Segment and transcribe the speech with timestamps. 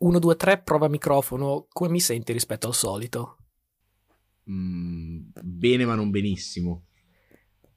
[0.00, 3.36] 1, 2, 3, prova microfono, come mi senti rispetto al solito?
[4.50, 6.86] Mm, bene ma non benissimo.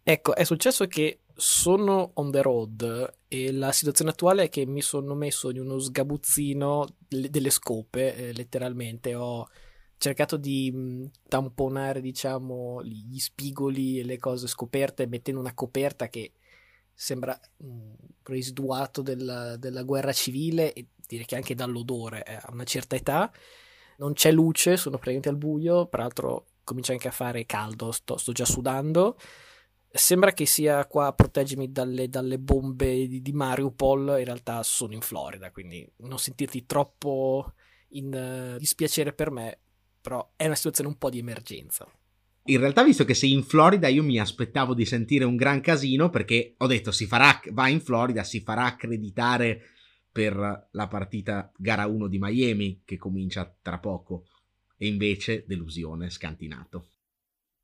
[0.02, 4.82] Ecco, è successo che sono on the road e la situazione attuale è che mi
[4.82, 9.16] sono messo in uno sgabuzzino delle scope, eh, letteralmente.
[9.16, 9.48] Ho
[9.98, 16.08] cercato di mh, mm, tamponare, diciamo, gli spigoli e le cose scoperte mettendo una coperta
[16.08, 16.34] che
[16.94, 22.64] sembra mh, residuato della, della, guerra civile e direi che anche dall'odore eh, a una
[22.64, 23.32] certa età.
[23.98, 28.32] Non c'è luce, sono praticamente al buio, peraltro comincia anche a fare caldo, sto, sto
[28.32, 29.18] già sudando
[29.96, 34.94] sembra che sia qua a proteggermi dalle, dalle bombe di, di, Mariupol, in realtà sono
[34.94, 37.54] in Florida, quindi non sentirti troppo
[37.90, 39.60] in uh, dispiacere per me,
[40.02, 41.88] però è una situazione un po' di emergenza.
[42.46, 46.10] In realtà, visto che sei in Florida, io mi aspettavo di sentire un gran casino
[46.10, 49.62] perché ho detto si farà, va in Florida, si farà accreditare
[50.12, 54.26] per la partita gara 1 di Miami che comincia tra poco.
[54.78, 56.88] E invece delusione, scantinato.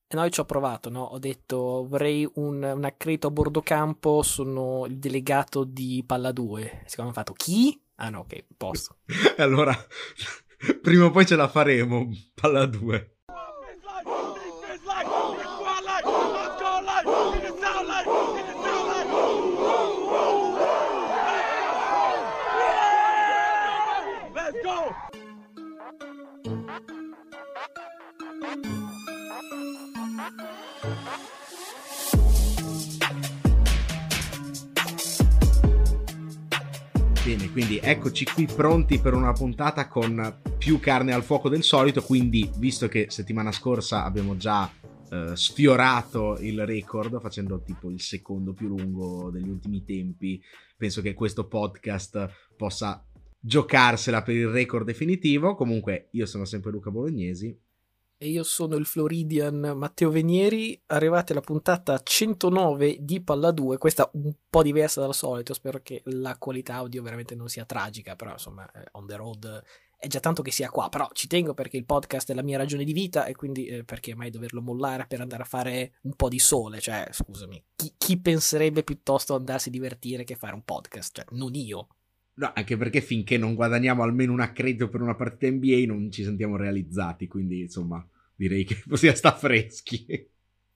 [0.08, 1.04] E noi ci ho provato, no?
[1.04, 6.84] Ho detto vorrei un, un accredito a bordo campo, sono il delegato di Palla 2.
[6.86, 7.80] Secondo me hanno fatto chi?
[7.96, 9.00] Ah no, ok, posso.
[9.38, 9.76] allora,
[10.82, 13.19] prima o poi ce la faremo, Palla 2.
[37.26, 42.02] Bene, quindi eccoci qui pronti per una puntata con più carne al fuoco del solito,
[42.02, 44.72] quindi visto che settimana scorsa abbiamo già
[45.12, 50.42] eh, sfiorato il record facendo tipo il secondo più lungo degli ultimi tempi,
[50.78, 53.04] penso che questo podcast possa
[53.40, 55.56] giocarsela per il record definitivo.
[55.56, 57.58] Comunque io sono sempre Luca Bolognesi
[58.22, 64.10] e io sono il Floridian Matteo Venieri, arrivati alla puntata 109 di Palla 2, questa
[64.14, 68.34] un po' diversa dal solito, spero che la qualità audio veramente non sia tragica, però
[68.34, 69.64] insomma eh, on the road
[69.98, 72.58] è già tanto che sia qua, però ci tengo perché il podcast è la mia
[72.58, 76.16] ragione di vita e quindi eh, perché mai doverlo mollare per andare a fare un
[76.16, 80.64] po' di sole, cioè scusami, chi, chi penserebbe piuttosto andarsi a divertire che fare un
[80.66, 81.88] podcast, cioè non io.
[82.40, 86.24] No, anche perché finché non guadagniamo almeno un accredito per una partita NBA non ci
[86.24, 90.30] sentiamo realizzati, quindi insomma direi che possiamo stare freschi.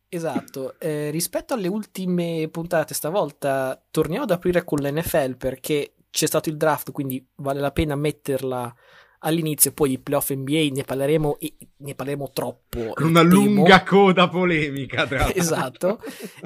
[0.10, 6.50] Esatto, eh, rispetto alle ultime puntate stavolta torniamo ad aprire con l'NFL perché c'è stato
[6.50, 8.76] il draft, quindi vale la pena metterla
[9.20, 12.92] all'inizio, poi i playoff NBA ne parleremo e ne parleremo troppo.
[12.94, 13.34] Con una temo.
[13.34, 15.40] lunga coda polemica, tra l'altro.
[15.40, 16.00] esatto,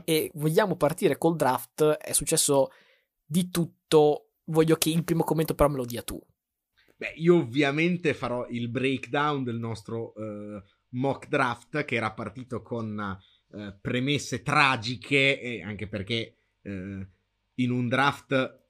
[0.06, 2.70] e vogliamo partire col draft, è successo
[3.26, 6.22] di tutto voglio che il primo commento però me lo dia tu.
[6.96, 13.20] Beh, io ovviamente farò il breakdown del nostro uh, mock draft che era partito con
[13.50, 17.06] uh, premesse tragiche, e anche perché uh,
[17.56, 18.66] in un draft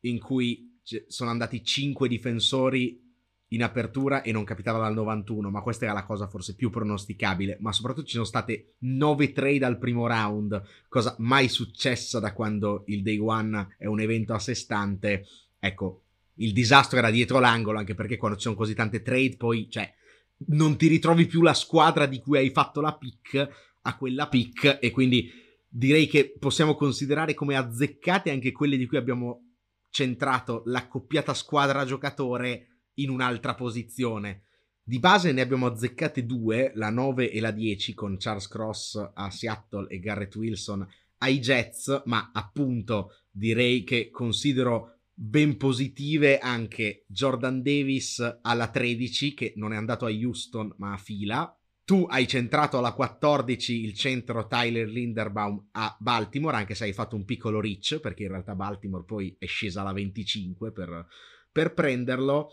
[0.00, 3.11] in cui sono andati 5 difensori
[3.52, 7.58] in apertura e non capitava dal 91, ma questa era la cosa forse più pronosticabile,
[7.60, 12.84] ma soprattutto ci sono state 9 trade al primo round, cosa mai successa da quando
[12.86, 15.26] il day one è un evento a sé stante.
[15.58, 16.02] Ecco,
[16.36, 19.92] il disastro era dietro l'angolo, anche perché quando ci sono così tante trade poi, cioè,
[20.48, 23.48] non ti ritrovi più la squadra di cui hai fatto la pick
[23.82, 25.30] a quella pick e quindi
[25.68, 29.50] direi che possiamo considerare come azzeccate anche quelle di cui abbiamo
[29.90, 34.42] centrato l'accoppiata squadra giocatore in un'altra posizione.
[34.84, 39.30] Di base ne abbiamo azzeccate due, la 9 e la 10, con Charles Cross a
[39.30, 40.86] Seattle e Garrett Wilson
[41.18, 49.52] ai Jets, ma appunto direi che considero ben positive anche Jordan Davis alla 13, che
[49.56, 51.56] non è andato a Houston ma a fila.
[51.84, 57.16] Tu hai centrato alla 14 il centro Tyler Linderbaum a Baltimore, anche se hai fatto
[57.16, 61.06] un piccolo reach, perché in realtà Baltimore poi è scesa alla 25 per,
[61.50, 62.50] per prenderlo.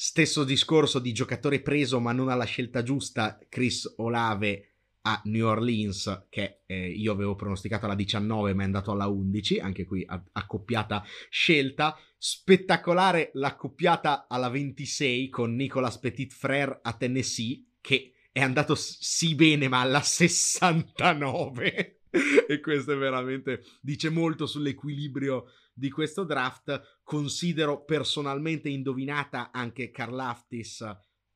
[0.00, 6.26] Stesso discorso di giocatore preso ma non alla scelta giusta, Chris Olave a New Orleans,
[6.28, 11.04] che eh, io avevo pronosticato alla 19 ma è andato alla 11, anche qui accoppiata
[11.28, 11.98] scelta.
[12.16, 19.66] Spettacolare l'accoppiata alla 26 con Nicolas Petit Frère a Tennessee, che è andato sì bene
[19.66, 22.02] ma alla 69.
[22.46, 25.46] e questo è veramente dice molto sull'equilibrio
[25.78, 27.00] di questo draft.
[27.02, 30.80] Considero personalmente indovinata anche Carl Aftis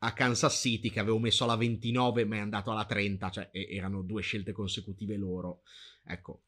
[0.05, 4.03] a Kansas City che avevo messo alla 29 ma è andato alla 30, cioè erano
[4.03, 5.63] due scelte consecutive loro.
[6.05, 6.43] Ecco,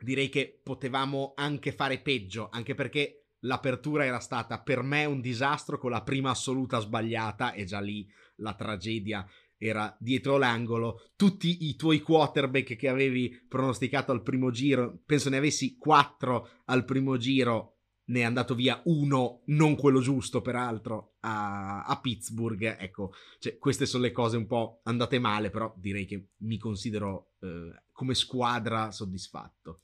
[0.00, 5.78] direi che potevamo anche fare peggio, anche perché l'apertura era stata per me un disastro
[5.78, 9.26] con la prima assoluta sbagliata e già lì la tragedia
[9.58, 11.10] era dietro l'angolo.
[11.16, 16.84] Tutti i tuoi quarterback che avevi pronosticato al primo giro, penso ne avessi quattro al
[16.84, 17.74] primo giro,
[18.06, 22.76] ne è andato via uno, non quello giusto peraltro, a, a Pittsburgh.
[22.78, 27.32] Ecco, cioè, queste sono le cose un po' andate male, però direi che mi considero
[27.40, 29.80] eh, come squadra soddisfatto.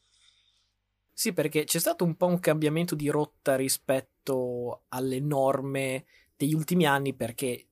[1.12, 6.06] Sì, perché c'è stato un po' un cambiamento di rotta rispetto alle norme
[6.36, 7.66] degli ultimi anni, perché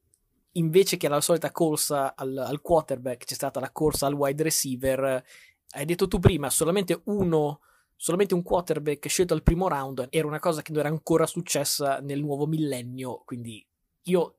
[0.52, 5.24] invece che la solita corsa al, al quarterback c'è stata la corsa al wide receiver.
[5.70, 7.60] Hai detto tu prima, solamente uno
[8.02, 12.00] solamente un quarterback scelto al primo round era una cosa che non era ancora successa
[12.00, 13.64] nel nuovo millennio, quindi
[14.06, 14.38] io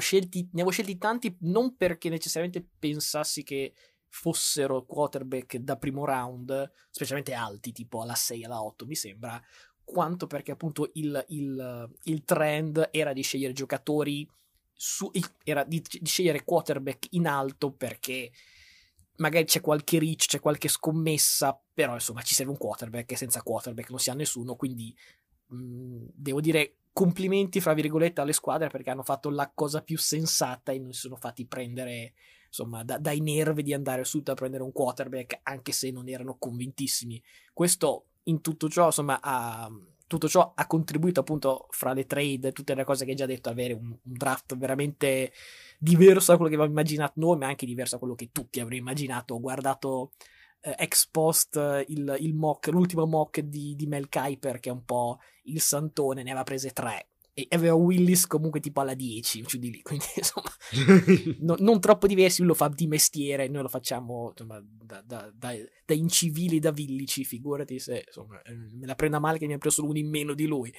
[0.00, 3.72] scelti, ne avevo scelti tanti non perché necessariamente pensassi che
[4.08, 9.40] fossero quarterback da primo round, specialmente alti, tipo alla 6, alla 8 mi sembra,
[9.84, 14.28] quanto perché appunto il, il, il trend era di scegliere giocatori,
[14.74, 15.10] su,
[15.44, 18.30] era di, di scegliere quarterback in alto perché
[19.16, 23.42] magari c'è qualche reach, c'è qualche scommessa, però insomma ci serve un quarterback e senza
[23.42, 24.94] quarterback non si ha nessuno, quindi
[25.46, 29.98] mh, mm, devo dire complimenti fra virgolette alle squadre perché hanno fatto la cosa più
[29.98, 32.14] sensata e non si sono fatti prendere
[32.46, 36.36] insomma da, dai nervi di andare su a prendere un quarterback anche se non erano
[36.38, 37.20] convintissimi.
[37.52, 39.68] Questo in tutto ciò insomma ha
[40.14, 43.26] tutto ciò ha contribuito appunto fra le trade e tutte le cose che hai già
[43.26, 45.32] detto, avere un, un, draft veramente
[45.78, 48.80] diverso da quello che avevamo immaginato noi, ma anche diverso da quello che tutti avremmo
[48.80, 49.34] immaginato.
[49.34, 50.12] Ho guardato
[50.60, 54.72] eh, ex post eh, il, il, mock, l'ultimo mock di, di Mel Kiper, che è
[54.72, 59.42] un po' il santone, ne aveva prese tre e aveva Willis comunque tipo alla 10
[59.42, 60.50] giù di lì quindi insomma
[61.40, 65.30] no, non troppo diversi lui lo fa di mestiere noi lo facciamo insomma, da, da,
[65.34, 69.54] da, da, incivili da villici figurati se insomma, eh, me la prenda male che mi
[69.54, 70.72] ha preso uno in meno di lui.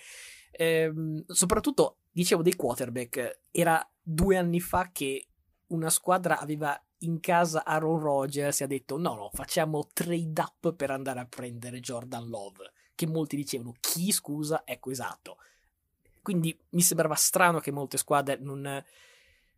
[0.51, 3.41] Ehm, soprattutto dicevo dei quarterback.
[3.51, 5.27] Era due anni fa che
[5.67, 10.73] una squadra aveva in casa Aaron Rodgers e ha detto no no facciamo trade up
[10.73, 14.63] per andare a prendere Jordan Love che molti dicevano chi scusa?
[14.65, 15.37] Ecco esatto
[16.25, 18.83] quindi mi sembrava strano che molte squadre non,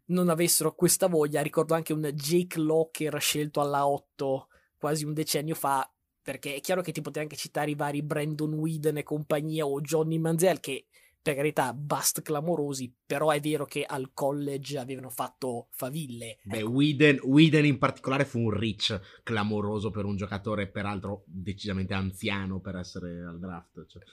[0.07, 1.41] non avessero questa voglia.
[1.41, 4.47] Ricordo anche un Jake Locker scelto alla 8
[4.77, 5.89] quasi un decennio fa.
[6.21, 9.79] Perché è chiaro che ti potevi anche citare i vari Brandon Whedon e compagnia o
[9.79, 10.87] Johnny Manziel che
[11.21, 16.39] per carità bust clamorosi, però è vero che al college avevano fatto faville.
[16.43, 16.69] Beh, ecco.
[16.69, 22.75] Whedon, Whedon in particolare fu un reach clamoroso per un giocatore peraltro decisamente anziano per
[22.75, 23.85] essere al draft.
[23.85, 24.03] Cioè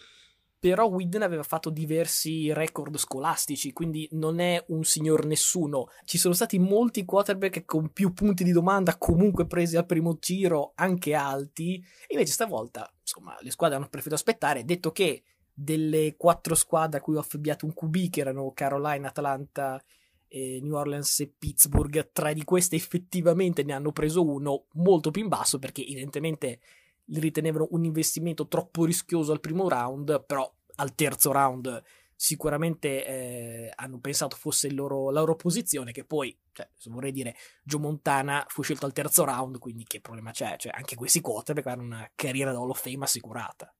[0.64, 5.88] però Whedon aveva fatto diversi record scolastici, quindi non è un signor nessuno.
[6.06, 10.72] Ci sono stati molti quarterback con più punti di domanda comunque presi al primo giro,
[10.76, 16.96] anche alti, invece stavolta, insomma, le squadre hanno preferito aspettare, detto che delle quattro squadre
[16.96, 19.84] a cui ho affibbiato un QB, che erano Carolina, Atlanta,
[20.28, 25.20] eh, New Orleans e Pittsburgh, tre di queste effettivamente ne hanno preso uno molto più
[25.20, 26.60] in basso perché evidentemente
[27.06, 31.82] li ritenevano un investimento troppo rischioso al primo round, però al terzo round
[32.16, 37.80] sicuramente eh, hanno pensato fosse loro, la loro posizione, che poi, cioè, vorrei dire, Joe
[37.80, 40.56] Montana fu scelto al terzo round, quindi che problema c'è?
[40.56, 43.74] Cioè, anche questi quarterback hanno una carriera da Hall of Fame assicurata.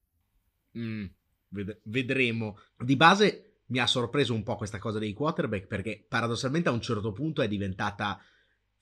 [0.76, 1.06] Mm,
[1.48, 2.58] ved- vedremo.
[2.76, 6.82] Di base mi ha sorpreso un po' questa cosa dei quarterback, perché paradossalmente a un
[6.82, 8.20] certo punto è diventata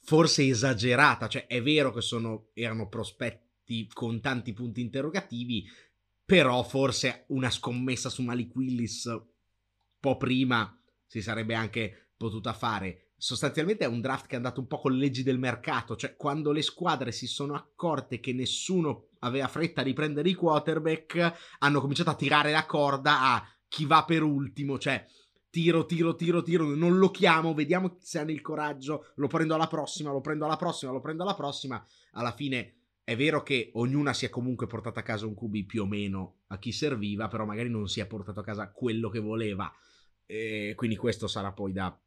[0.05, 3.52] forse esagerata, cioè è vero che sono, erano prospetti
[3.93, 5.67] con tanti punti interrogativi,
[6.25, 9.23] però forse una scommessa su Malik Willis un
[9.99, 13.13] po' prima si sarebbe anche potuta fare.
[13.17, 16.17] Sostanzialmente è un draft che è andato un po' con le leggi del mercato, cioè
[16.17, 21.81] quando le squadre si sono accorte che nessuno aveva fretta di prendere i quarterback, hanno
[21.81, 25.07] cominciato a tirare la corda a chi va per ultimo, cioè
[25.51, 29.69] tiro, tiro, tiro, tiro, non lo chiamo, vediamo se hanno il coraggio, lo prendo alla
[29.69, 34.13] prossima, lo prendo alla prossima, lo prendo alla prossima, alla fine è vero che ognuna
[34.13, 37.45] si è comunque portata a casa un QB più o meno a chi serviva, però
[37.45, 39.73] magari non si è portato a casa quello che voleva.
[40.25, 41.99] E quindi questo sarà poi da,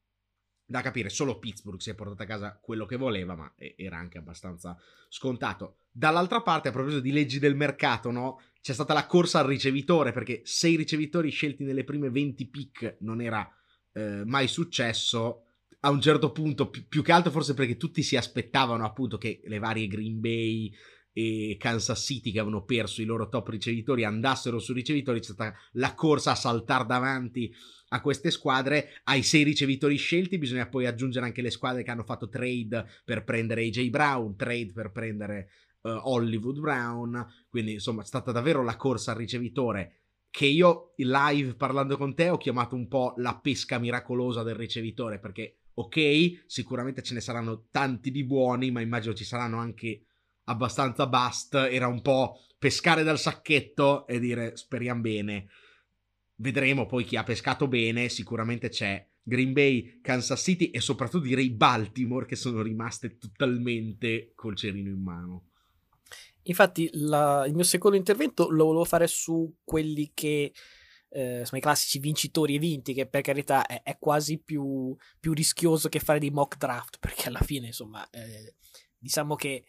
[0.66, 1.10] da capire.
[1.10, 4.78] Solo Pittsburgh si è portato a casa quello che voleva, ma era anche abbastanza
[5.10, 5.80] scontato.
[5.92, 8.42] Dall'altra parte, a proposito di leggi del mercato, no?
[8.62, 12.98] C'è stata la corsa al ricevitore, perché se i ricevitori scelti nelle prime 20 pick
[13.02, 13.48] non era
[13.92, 15.45] eh, mai successo,
[15.86, 19.42] a un certo punto, più, più, che altro forse perché tutti si aspettavano appunto che
[19.46, 20.74] le varie Green Bay
[21.14, 25.56] e Kansas City che avevano perso i loro top ricevitori andassero su ricevitori, c'è stata
[25.74, 27.54] la corsa a saltare davanti
[27.90, 29.00] a queste squadre.
[29.04, 33.24] Ai sei ricevitori scelti bisogna poi aggiungere anche le squadre che hanno fatto trade per
[33.24, 35.50] prendere AJ Brown, trade per prendere
[35.82, 40.00] uh, Hollywood Brown, quindi insomma è stata davvero la corsa al ricevitore
[40.32, 45.18] che io live parlando con te ho chiamato un po' la pesca miracolosa del ricevitore,
[45.18, 50.06] perché ok, sicuramente ce ne saranno tanti di buoni, ma immagino ci saranno anche
[50.46, 55.48] abbastanza bust, era un po' pescare dal sacchetto e dire speriamo bene.
[56.36, 61.50] Vedremo poi chi ha pescato bene, sicuramente c'è Green Bay, Kansas City e soprattutto direi
[61.50, 65.50] Baltimore che sono rimaste totalmente col cerino in mano.
[66.44, 70.54] Infatti la, il mio secondo intervento lo volevo fare su quelli che
[71.16, 75.32] eh, sono i classici vincitori e vinti, che per carità è, è quasi più, più,
[75.32, 78.56] rischioso che fare dei mock draft, perché alla fine insomma eh,
[78.98, 79.64] diciamo che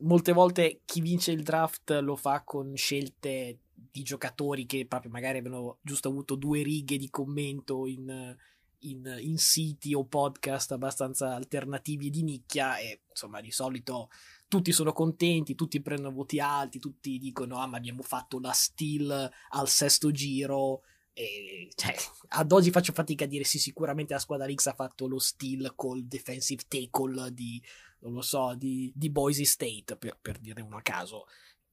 [0.00, 5.38] molte volte chi vince il draft lo fa con scelte di giocatori che proprio magari
[5.38, 8.36] avevano giusto avuto due righe di commento in
[8.80, 14.10] in, in siti o podcast abbastanza alternativi di nicchia e insomma di solito
[14.48, 19.30] tutti sono contenti, tutti prendono voti alti, tutti dicono ah ma abbiamo fatto la steal
[19.50, 21.94] al sesto giro e cioè,
[22.28, 25.72] ad oggi faccio fatica a dire sì sicuramente la squadra X ha fatto lo steal
[25.74, 27.62] col defensive tackle di
[28.00, 31.26] non lo so di, di Boise State per, per dire uno a caso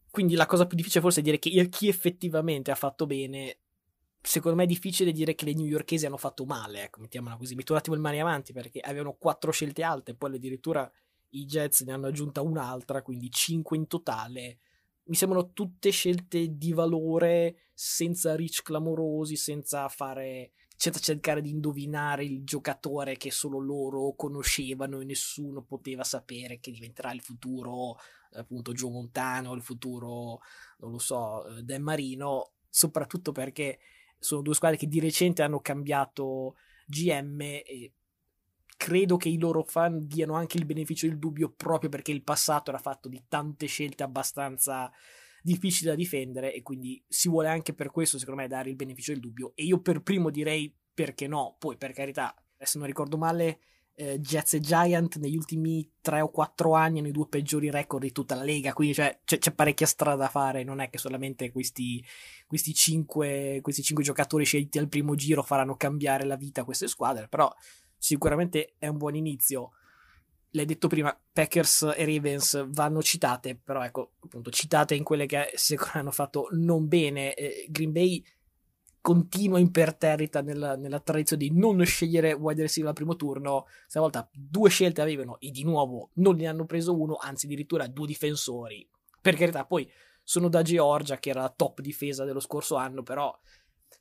[0.10, 3.58] quindi la cosa più difficile forse è dire che chi effettivamente ha fatto bene
[4.24, 7.56] secondo me è difficile dire che le newyorkesi hanno fatto male, ecco, mettiamola così.
[7.56, 10.89] Metto un attimo il mani avanti perché avevano quattro scelte alte, poi addirittura
[11.34, 14.60] i Jets ne hanno aggiunta un'altra, quindi cinque in totale.
[15.06, 22.25] Mi sembrano tutte scelte di valore, senza reach clamorosi, senza fare senza cercare di indovinare
[22.25, 27.98] il giocatore che solo loro conoscevano e nessuno poteva sapere che diventerà il futuro
[28.34, 30.42] appunto Joe Montano, il futuro
[30.80, 33.80] non lo so, eh, Dan Marino, soprattutto perché
[34.20, 37.94] sono due squadre che di recente hanno cambiato GM e
[38.77, 42.70] credo che i loro fan diano anche il beneficio del dubbio proprio perché il passato
[42.70, 44.92] era fatto di tante scelte abbastanza
[45.42, 49.12] difficili da difendere e quindi si vuole anche per questo secondo me dare il beneficio
[49.12, 49.51] del dubbio.
[49.56, 53.60] E io per primo direi perché no, poi per carità, se non ricordo male
[53.96, 58.03] eh, Jets e Giant negli ultimi 3 o 4 anni hanno i due peggiori record
[58.03, 60.98] di tutta la lega, quindi cioè, c'è, c'è, parecchia strada da fare, non è che
[60.98, 62.03] solamente questi,
[62.48, 66.88] questi, 5, questi 5 giocatori scelti al primo giro faranno cambiare la vita a queste
[66.88, 67.53] squadre, però
[68.04, 69.72] sicuramente è un buon inizio.
[70.52, 75.38] L'hai detto prima, Packers e Ravens vanno citate, però ecco, appunto, citate in quelle che
[75.38, 77.34] me hanno fatto non bene.
[77.34, 78.22] Eh, Green Bay
[79.00, 83.68] continua imperterrita nella, nella, tradizione di non scegliere wide receiver al primo turno.
[83.88, 88.06] Stavolta due scelte avevano e di nuovo non ne hanno preso uno, anzi addirittura due
[88.06, 88.86] difensori.
[89.22, 89.90] Per carità, poi
[90.22, 93.34] sono da Georgia che era la top difesa dello scorso anno, però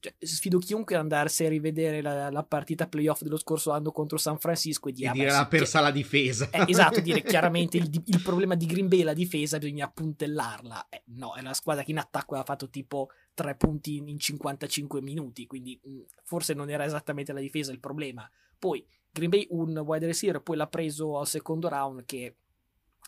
[0.01, 4.19] cioè, sfido chiunque ad andarsi a rivedere la, la, partita playoff dello scorso anno contro
[4.19, 6.51] San Francisco e, di, e dire ah, l'ha persa la difesa.
[6.51, 10.89] Eh, esatto, dire chiaramente il, il, problema di Green Bay è la difesa, bisogna puntellarla.
[10.89, 15.01] Eh, no, è la squadra che in attacco ha fatto tipo 3 punti in 55
[15.01, 18.29] minuti, quindi mh, mm, forse non era esattamente la difesa il problema.
[18.59, 22.37] Poi Green Bay un wide receiver, poi l'ha preso al secondo round che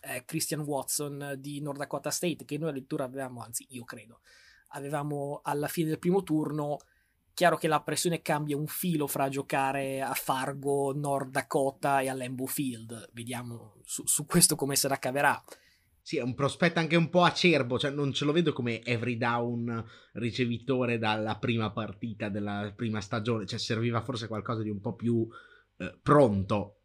[0.01, 4.21] è Christian Watson di North Dakota State, che noi addirittura avevamo, anzi io credo,
[4.75, 6.79] avevamo alla fine del primo turno.
[7.33, 12.15] Chiaro che la pressione cambia un filo fra giocare a Fargo, North Dakota e a
[12.15, 13.11] Lambeau Field.
[13.13, 15.43] Vediamo su, su questo come se la caverà.
[16.01, 19.17] Sì, è un prospetto anche un po' acerbo, cioè non ce lo vedo come every
[19.17, 24.95] down ricevitore dalla prima partita della prima stagione, cioè serviva forse qualcosa di un po'
[24.95, 25.27] più
[25.79, 26.77] eh, pronto.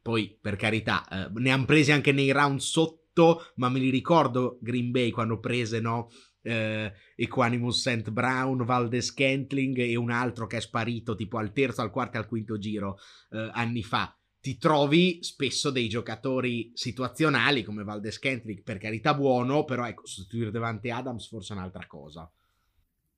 [0.00, 4.58] Poi, per carità, eh, ne hanno presi anche nei round sotto, ma me li ricordo
[4.60, 6.08] Green Bay quando prese, no?
[6.48, 8.10] Eh, Equanimus St.
[8.10, 12.20] Brown, Valdes Kentling e un altro che è sparito tipo al terzo, al quarto e
[12.20, 12.98] al quinto giro
[13.30, 19.64] eh, anni fa ti trovi spesso dei giocatori situazionali come Valdes Kentlick, per carità buono,
[19.64, 22.30] però ecco, sostituire Devante Adams forse è un'altra cosa.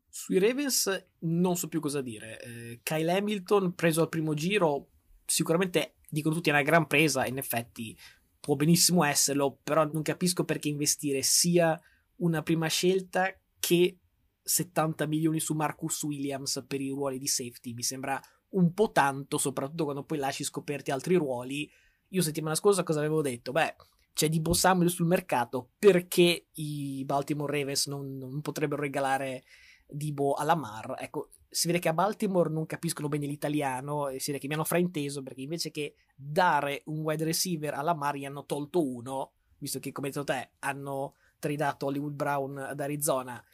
[0.08, 2.40] Sui Ravens non so più cosa dire.
[2.42, 4.88] Eh, Kyle Hamilton preso al primo giro,
[5.24, 7.96] sicuramente dicono tutti è una gran presa, in effetti
[8.40, 11.80] può benissimo esserlo, però non capisco perché investire sia
[12.20, 13.98] una prima scelta che
[14.42, 17.74] 70 milioni su Marcus Williams per i ruoli di safety.
[17.74, 21.70] Mi sembra un po' tanto, soprattutto quando poi lasci scoperti altri ruoli.
[22.08, 23.52] Io settimana scorsa cosa avevo detto?
[23.52, 23.76] Beh,
[24.12, 29.44] c'è di Samuel sul mercato, perché i Baltimore Ravens non, non potrebbero regalare
[29.86, 30.96] Dibo alla Mar?
[30.98, 34.54] Ecco, si vede che a Baltimore non capiscono bene l'italiano e si vede che mi
[34.54, 39.32] hanno frainteso perché invece che dare un wide receiver alla Mar gli hanno tolto uno,
[39.58, 43.44] visto che come hai detto te hanno tradato Hollywood Brown ad Arizona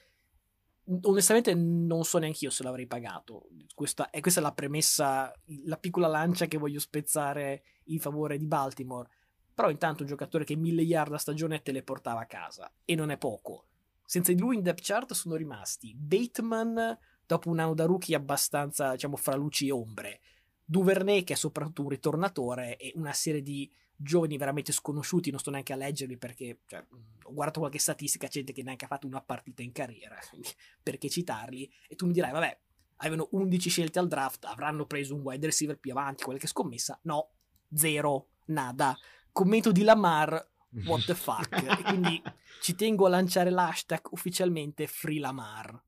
[1.03, 3.49] onestamente non so neanche io se l'avrei pagato.
[3.75, 5.33] Questa è, questa è la premessa,
[5.65, 9.09] la piccola lancia che voglio spezzare in favore di Baltimore.
[9.53, 12.71] Però intanto un giocatore che mille yard a stagione te le portava a casa.
[12.85, 13.67] E non è poco.
[14.05, 18.93] Senza di lui in depth chart sono rimasti Bateman, dopo un anno da rookie abbastanza,
[18.93, 20.21] diciamo, fra luci e ombre.
[20.65, 25.51] Duvernay, che è soprattutto un ritornatore, e una serie di giovani veramente sconosciuti, non sto
[25.51, 26.85] neanche a leggerli perché cioè,
[27.25, 30.17] ho guardato qualche statistica, gente che neanche ha fatto una partita in carriera,
[30.83, 31.71] perché citarli?
[31.89, 32.59] E tu mi dirai, vabbè,
[32.97, 36.99] avevano 11 scelte al draft, avranno preso un wide receiver più avanti, qualche scommessa?
[37.03, 37.31] No,
[37.73, 38.97] zero, nada.
[39.33, 40.51] Commento di Lamar,
[40.85, 41.53] what the fuck?
[41.53, 42.23] e quindi
[42.61, 45.83] ci tengo a lanciare l'hashtag ufficialmente Free Lamar.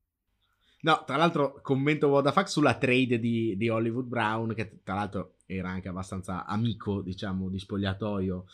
[0.81, 5.69] No, tra l'altro commento fuck sulla trade di, di Hollywood Brown, che tra l'altro era
[5.69, 8.45] anche abbastanza amico, diciamo, di spogliatoio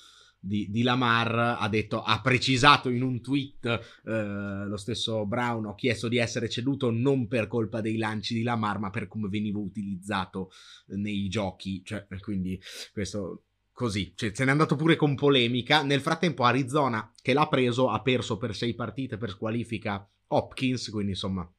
[0.46, 3.66] di, di, Lamar, ha detto, ha precisato in un tweet,
[4.06, 8.44] eh, lo stesso Brown, ho chiesto di essere ceduto non per colpa dei lanci di
[8.44, 10.52] Lamar, ma per come venivo utilizzato
[10.88, 12.62] nei giochi, cioè, quindi
[12.94, 15.82] questo così, cioè, se n'è andato pure con polemica.
[15.82, 21.12] Nel frattempo Arizona, che l'ha preso, ha perso per sei partite per squalifica Hopkins, quindi
[21.12, 21.52] insomma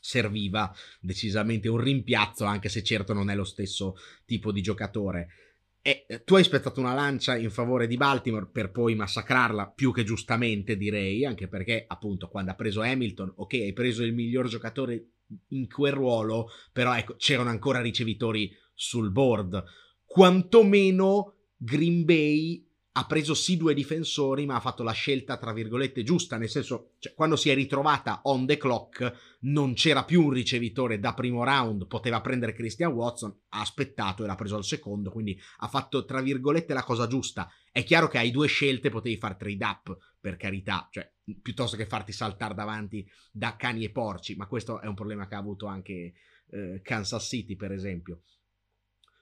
[0.00, 5.28] serviva decisamente un rimpiazzo, anche se certo non è lo stesso tipo di giocatore.
[5.86, 9.92] E eh, tu hai spezzato una lancia in favore di Baltimore per poi massacrarla più
[9.92, 14.48] che giustamente, direi, anche perché appunto quando ha preso Hamilton, ok, hai preso il miglior
[14.48, 15.08] giocatore
[15.48, 19.62] in quel ruolo, però ecco, c'erano ancora ricevitori sul board.
[20.04, 22.63] Quantomeno Green Bay
[22.96, 26.92] ha preso sì due difensori, ma ha fatto la scelta, tra virgolette, giusta, nel senso,
[27.00, 31.42] cioè, quando si è ritrovata on the clock, non c'era più un ricevitore da primo
[31.42, 36.04] round, poteva prendere Christian Watson, ha aspettato e l'ha preso al secondo, quindi ha fatto,
[36.04, 37.50] tra virgolette, la cosa giusta.
[37.72, 41.10] È chiaro che hai due scelte, potevi fare trade up, per carità, cioè,
[41.42, 45.34] piuttosto che farti saltare davanti da cani e porci, ma questo è un problema che
[45.34, 46.12] ha avuto anche
[46.50, 48.20] eh, Kansas City, per esempio.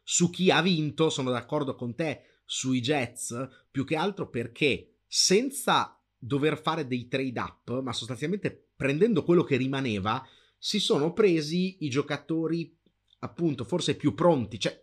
[0.04, 5.98] Su chi ha vinto, sono d'accordo con te, sui Jets più che altro perché senza
[6.16, 10.24] dover fare dei trade up, ma sostanzialmente prendendo quello che rimaneva,
[10.58, 12.76] si sono presi i giocatori
[13.20, 14.80] appunto forse più pronti, cioè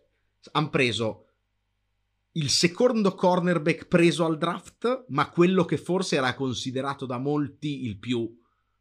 [0.52, 1.26] hanno preso
[2.32, 7.98] il secondo cornerback preso al draft, ma quello che forse era considerato da molti il
[7.98, 8.38] più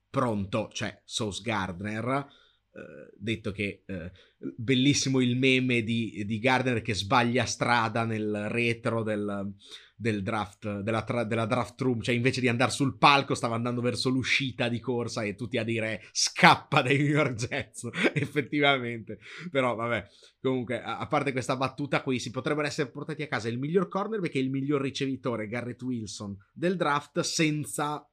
[0.09, 2.27] pronto, cioè Sauce Gardner,
[2.71, 4.11] eh, detto che eh,
[4.55, 9.53] bellissimo il meme di, di, Gardner che sbaglia strada nel retro del,
[9.95, 13.81] del draft, della, tra, della, draft room, cioè invece di andare sul palco stava andando
[13.81, 19.17] verso l'uscita di corsa e tutti a dire scappa dai New York Jets, effettivamente.
[19.49, 20.07] Però vabbè,
[20.39, 23.87] comunque, a, a, parte questa battuta qui, si potrebbero essere portati a casa il miglior
[23.87, 28.07] cornerback e il miglior ricevitore, Garrett Wilson, del draft senza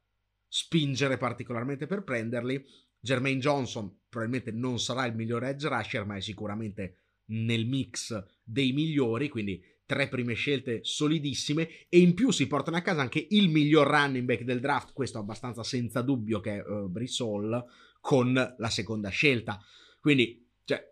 [0.49, 2.65] spingere particolarmente per prenderli
[3.07, 8.73] Jermaine Johnson probabilmente non sarà il migliore edge rusher, ma è sicuramente nel mix dei
[8.73, 13.49] migliori, quindi tre prime scelte solidissime e in più si portano a casa anche il
[13.49, 17.65] miglior running back del draft, questo abbastanza senza dubbio che è uh, Brissol
[18.01, 19.61] con la seconda scelta.
[20.01, 20.83] Quindi, cioè,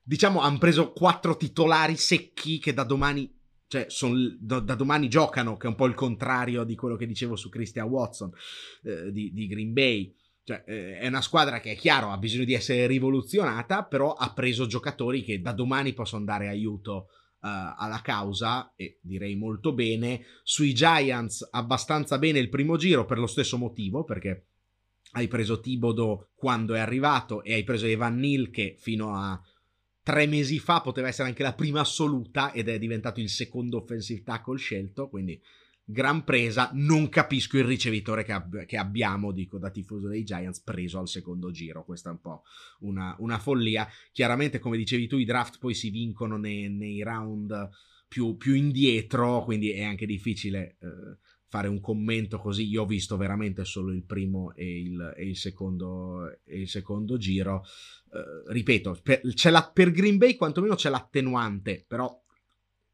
[0.00, 3.34] diciamo, hanno preso quattro titolari secchi che da domani
[3.66, 7.06] cioè son, da, da, domani giocano, che è un po' il contrario di quello che
[7.06, 8.30] dicevo su Christian Watson
[8.84, 10.14] eh, di, di, Green Bay.
[10.48, 14.32] Cioè, eh, è una squadra che è chiaro, ha bisogno di essere rivoluzionata, però ha
[14.32, 17.08] preso giocatori che da domani possono dare aiuto
[17.40, 20.24] uh, alla causa, e direi molto bene.
[20.44, 24.46] Sui Giants abbastanza bene il primo giro per lo stesso motivo, perché
[25.12, 29.38] hai preso Tibodo quando è arrivato e hai preso Evan Neal che fino a
[30.02, 34.22] tre mesi fa poteva essere anche la prima assoluta ed è diventato il secondo offensive
[34.22, 35.38] tackle scelto, quindi
[35.90, 36.70] gran presa.
[36.74, 41.08] Non capisco il ricevitore che, ab- che, abbiamo, dico da tifoso dei Giants, preso al
[41.08, 41.84] secondo giro.
[41.84, 42.42] Questa è un po'
[42.80, 43.88] una, una follia.
[44.12, 47.70] Chiaramente, come dicevi tu, i draft poi si vincono nei, nei round
[48.06, 50.76] più, più, indietro, quindi è anche difficile.
[50.80, 51.16] Eh,
[51.48, 52.68] fare un commento così.
[52.68, 57.16] Io ho visto veramente solo il primo e il, e il, secondo, e il secondo,
[57.16, 57.64] giro.
[58.12, 62.22] Eh, ripeto, per, la, per, Green Bay quantomeno c'è l'attenuante, però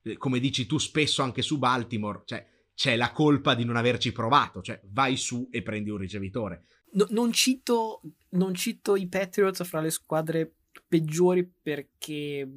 [0.03, 4.13] eh, come dici tu spesso anche su Baltimore, cioè c'è la colpa di non averci
[4.13, 6.65] provato, cioè vai su e prendi un ricevitore.
[6.93, 10.53] No, non, cito, non cito i Patriots fra le squadre
[10.87, 12.49] peggiori perché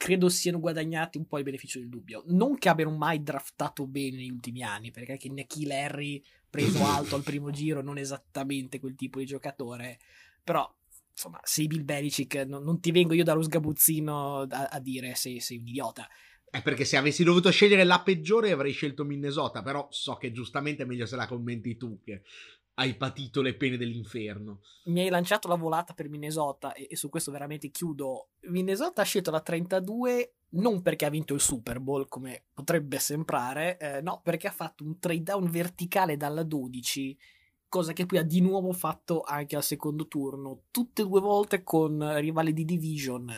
[0.00, 2.22] credo siano guadagnati un po' il beneficio del dubbio.
[2.28, 7.16] Non che abbiano mai draftato bene negli ultimi anni, perché anche Nikhil Harry preso alto
[7.16, 9.98] al primo giro non esattamente quel tipo di giocatore,
[10.42, 10.66] però
[11.10, 15.38] insomma, sei Bill Belichick, non, non ti vengo io dallo sgabuzzino a, a dire sei,
[15.38, 16.08] sei un idiota.
[16.50, 20.82] È perché se avessi dovuto scegliere la peggiore avrei scelto Minnesota, però so che giustamente
[20.82, 22.22] è meglio se la commenti tu che
[22.74, 24.60] hai patito le pene dell'inferno.
[24.86, 28.30] Mi hai lanciato la volata per Minnesota e, e su questo veramente chiudo.
[28.48, 33.78] Minnesota ha scelto la 32 non perché ha vinto il Super Bowl, come potrebbe sembrare,
[33.78, 37.16] eh, no, perché ha fatto un trade down verticale dalla 12
[37.70, 41.62] cosa che poi ha di nuovo fatto anche al secondo turno, tutte e due volte
[41.62, 43.32] con rivali di division.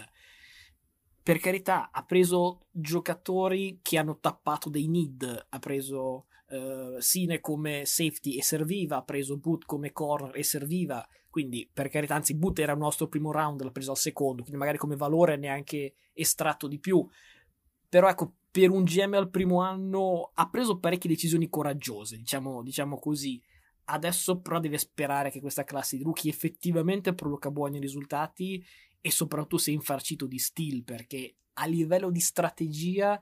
[1.22, 7.84] Per carità, ha preso giocatori che hanno tappato dei need, ha preso uh, Sine come
[7.84, 12.58] safety e serviva, ha preso Boot come corner e serviva, quindi per carità, anzi Boot
[12.58, 16.66] era il nostro primo round, l'ha preso al secondo, quindi magari come valore neanche estratto
[16.66, 17.06] di più.
[17.88, 22.98] Però ecco, per un GM al primo anno ha preso parecchie decisioni coraggiose, diciamo, diciamo
[22.98, 23.40] così
[23.84, 28.64] Adesso però deve sperare che questa classe di rookie effettivamente produca buoni risultati
[29.02, 33.20] e soprattutto sia infarcito di steel perché a livello di strategia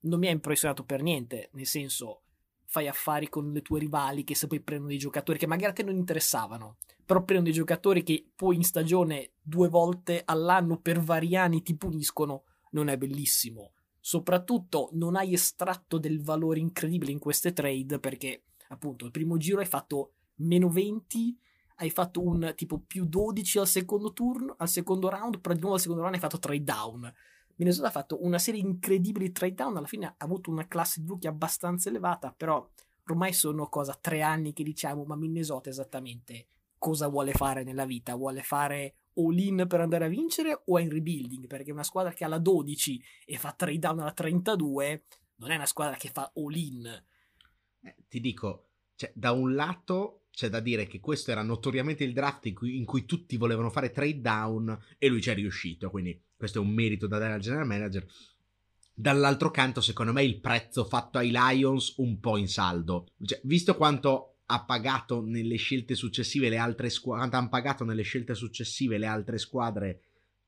[0.00, 2.24] non mi ha impressionato per niente, nel senso
[2.66, 5.74] fai affari con le tue rivali che se poi prendono dei giocatori che magari a
[5.74, 11.00] te non interessavano, però prendono dei giocatori che poi in stagione due volte all'anno per
[11.00, 13.72] vari anni ti puniscono, non è bellissimo.
[13.98, 19.60] Soprattutto non hai estratto del valore incredibile in queste trade perché appunto, il primo giro
[19.60, 21.36] hai fatto meno 20,
[21.80, 25.74] hai fatto un tipo più 12 al secondo turno, al secondo round, però di nuovo
[25.74, 27.14] al secondo round hai fatto trade down.
[27.56, 31.00] Minnesota ha fatto una serie incredibile di trade down, alla fine ha avuto una classe
[31.00, 32.66] di rookie abbastanza elevata, però
[33.06, 36.46] ormai sono cosa tre anni che diciamo, ma Minnesota esattamente
[36.78, 38.14] cosa vuole fare nella vita?
[38.14, 41.46] Vuole fare all-in per andare a vincere o è in rebuilding?
[41.46, 45.04] Perché una squadra che ha la 12 e fa trade down alla 32
[45.36, 47.02] non è una squadra che fa all-in
[47.82, 52.12] eh, ti dico, cioè, da un lato c'è da dire che questo era notoriamente il
[52.12, 55.90] draft in cui, in cui, tutti volevano fare trade down e lui ci è riuscito,
[55.90, 58.06] quindi questo è un merito da dare al general manager.
[58.94, 63.06] Dall'altro canto, secondo me, il prezzo fatto ai Lions un po' in saldo.
[63.22, 68.02] Cioè, visto quanto ha pagato nelle scelte successive le altre squadre, quanto hanno pagato nelle
[68.02, 70.00] scelte successive le altre squadre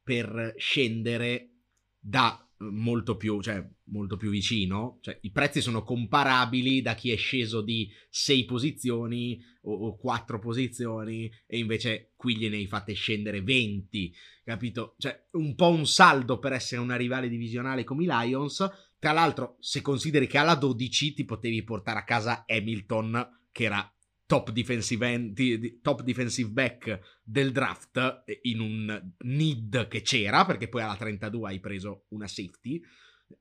[0.02, 1.50] per scendere
[1.98, 4.98] da molto più, cioè, molto più vicino.
[5.00, 10.38] Cioè, I prezzi sono comparabili da chi è sceso di 6 posizioni o, o 4
[10.38, 14.94] posizioni e invece qui gliene hai fatte scendere 20, capito?
[14.98, 18.68] Cioè, un po' un saldo per essere una rivale divisionale come i Lions.
[18.98, 23.92] Tra l'altro, se consideri che alla 12 ti potevi portare a casa Hamilton, che era
[24.32, 30.80] top defensive, end, top defensive back del draft in un need che c'era, perché poi
[30.80, 32.80] alla 32 hai preso una safety.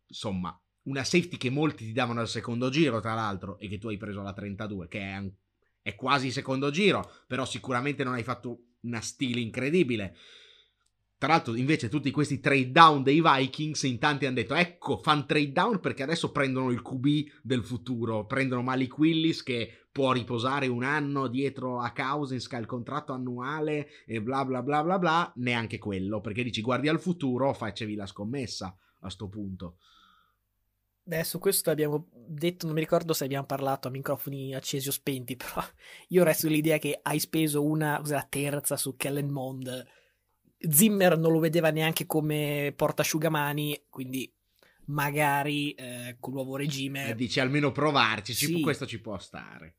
[0.08, 3.88] Insomma, una safety che molti ti davano al secondo giro, tra l'altro, e che tu
[3.88, 5.32] hai preso alla 32, che è,
[5.82, 10.18] è quasi secondo giro, però sicuramente non hai fatto una stile incredibile.
[11.22, 15.28] Tra l'altro, invece, tutti questi trade down dei Vikings, in tanti hanno detto: Ecco, fan
[15.28, 18.26] trade down perché adesso prendono il QB del futuro.
[18.26, 22.16] Prendono Malik Willis che può riposare un anno dietro a ha
[22.58, 25.32] il contratto annuale e bla bla bla bla bla.
[25.36, 29.78] Neanche quello, perché dici guardi al futuro, facevi la scommessa a sto punto.
[31.04, 34.92] Beh, su questo abbiamo detto, non mi ricordo se abbiamo parlato a microfoni accesi o
[34.92, 35.62] spenti, però
[36.08, 40.00] io resto dell'idea che hai speso una, una terza su Kellen Mond
[40.70, 44.32] Zimmer non lo vedeva neanche come portasciugamani, quindi
[44.86, 47.10] magari eh, col nuovo regime...
[47.10, 48.48] Eh, dici almeno provarci, sì.
[48.48, 49.76] ci, questo ci può stare.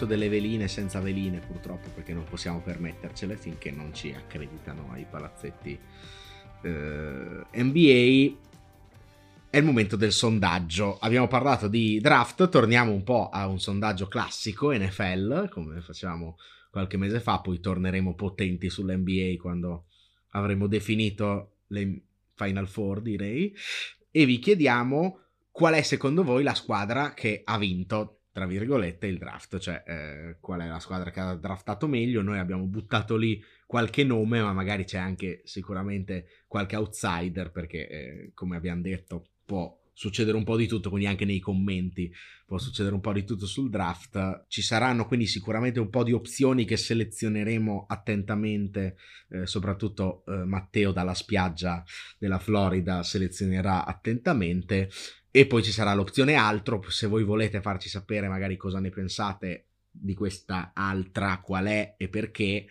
[0.00, 5.06] Stacchetto delle veline senza veline purtroppo perché non possiamo permettercele finché non ci accreditano ai
[5.08, 5.78] palazzetti
[6.62, 8.48] eh, NBA
[9.50, 10.98] è il momento del sondaggio.
[11.00, 16.36] Abbiamo parlato di draft torniamo un po' a un sondaggio classico NFL come facevamo
[16.70, 19.86] qualche mese fa poi torneremo potenti sull'NBA quando
[20.30, 22.02] avremo definito le
[22.34, 23.52] Final Four direi.
[24.12, 25.18] E vi chiediamo
[25.50, 30.36] qual è secondo voi la squadra che ha vinto tra virgolette, il draft, cioè eh,
[30.40, 32.22] qual è la squadra che ha draftato meglio.
[32.22, 38.30] Noi abbiamo buttato lì qualche nome, ma magari c'è anche sicuramente qualche outsider, perché eh,
[38.34, 42.10] come abbiamo detto può succedere un po' di tutto, quindi anche nei commenti
[42.46, 44.46] può succedere un po' di tutto sul draft.
[44.48, 48.96] Ci saranno quindi sicuramente un po' di opzioni che selezioneremo attentamente,
[49.28, 51.84] eh, soprattutto eh, Matteo dalla spiaggia
[52.18, 54.88] della Florida selezionerà attentamente
[55.30, 59.66] e poi ci sarà l'opzione altro, se voi volete farci sapere magari cosa ne pensate
[59.90, 62.66] di questa altra, qual è e perché,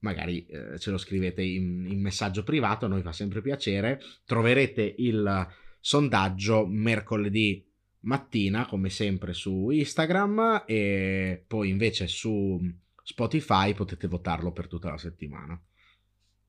[0.00, 4.00] magari eh, ce lo scrivete in, in, messaggio privato, a noi fa sempre piacere.
[4.24, 5.48] Troverete il
[5.80, 7.66] sondaggio mercoledì
[8.00, 12.60] mattina, come sempre, su Instagram e poi invece su
[13.02, 15.60] Spotify potete votarlo per tutta la settimana.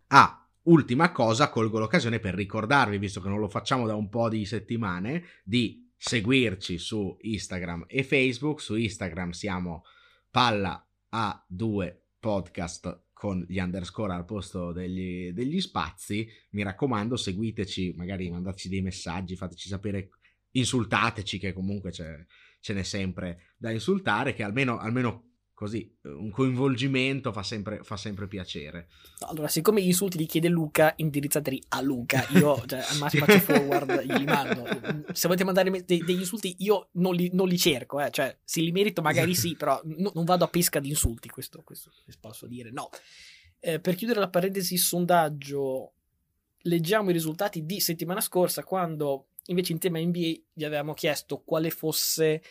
[0.08, 4.30] Ah, ultima cosa, colgo l'occasione per ricordarvi, visto che non lo facciamo da un po'
[4.30, 8.62] di settimane, di seguirci su Instagram e Facebook.
[8.62, 9.84] Su Instagram siamo
[10.30, 16.28] palla a2 podcast con gli underscore al posto degli, degli spazi.
[16.52, 20.10] Mi raccomando, seguiteci, magari mandateci dei messaggi, fateci sapere,
[20.52, 22.28] insultateci, che comunque ce
[22.68, 28.90] n'è sempre da insultare, che almeno, almeno così un coinvolgimento fa sempre, fa sempre piacere.
[29.20, 32.28] Allora, siccome gli insulti li chiede Luca, indirizzateli a Luca.
[32.34, 34.68] Io cioè, al massimo faccio forward, gli mando.
[35.14, 38.12] Se volete mandare dei, degli insulti, io non li, non li cerco, eh.
[38.12, 41.64] cioè, se li merito magari sì, però no, non vado a pesca di insulti, questo,
[41.64, 41.90] questo
[42.20, 42.70] posso dire.
[42.70, 42.90] No.
[43.60, 45.94] Eh, per chiudere la parentesi sondaggio,
[46.64, 51.70] leggiamo i risultati di settimana scorsa, quando invece in tema NBA vi avevamo chiesto quale
[51.70, 52.42] fosse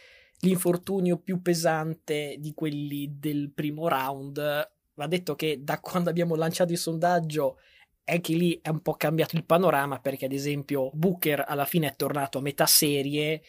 [0.40, 4.70] l'infortunio più pesante di quelli del primo round.
[4.94, 7.58] Va detto che da quando abbiamo lanciato il sondaggio
[8.04, 11.96] anche lì è un po' cambiato il panorama perché ad esempio Booker alla fine è
[11.96, 13.42] tornato a metà serie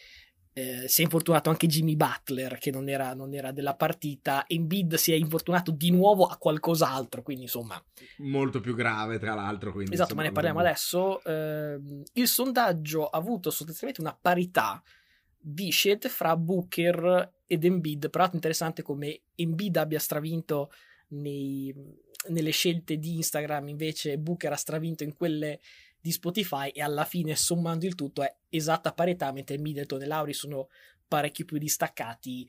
[0.58, 4.94] eh, si è infortunato anche Jimmy Butler che non era, non era della partita Embiid
[4.94, 7.82] si è infortunato di nuovo a qualcos'altro quindi insomma
[8.18, 11.78] molto più grave tra l'altro quindi, esatto ma ne parliamo adesso eh,
[12.14, 14.82] il sondaggio ha avuto sostanzialmente una parità
[15.48, 18.10] di scelte fra Booker ed Embiid.
[18.10, 20.72] Però è interessante come Embiid abbia stravinto
[21.10, 21.72] nei,
[22.28, 25.60] nelle scelte di Instagram, invece Booker ha stravinto in quelle
[26.00, 30.32] di Spotify e alla fine sommando il tutto è esatta parità, mentre Middleton e Lauri
[30.32, 30.68] sono
[31.06, 32.48] parecchio più distaccati.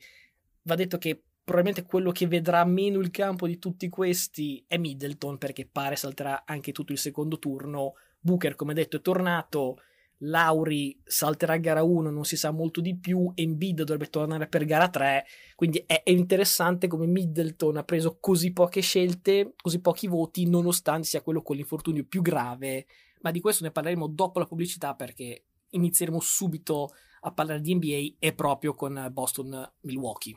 [0.62, 5.38] Va detto che probabilmente quello che vedrà meno il campo di tutti questi è Middleton
[5.38, 7.94] perché pare salterà anche tutto il secondo turno.
[8.18, 9.82] Booker, come detto, è tornato
[10.22, 14.64] Lauri salterà a gara 1, non si sa molto di più, Embiid dovrebbe tornare per
[14.64, 20.08] gara 3, quindi è, è, interessante come Middleton ha preso così poche scelte, così pochi
[20.08, 22.86] voti, nonostante sia quello con l'infortunio più grave,
[23.20, 28.16] ma di questo ne parleremo dopo la pubblicità perché inizieremo subito a parlare di NBA
[28.18, 30.36] e proprio con Boston Milwaukee.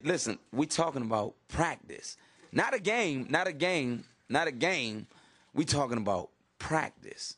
[0.00, 2.16] Listen, we talking about practice.
[2.52, 5.06] Not a game, not a game, not a game.
[5.52, 7.36] We talking about practice.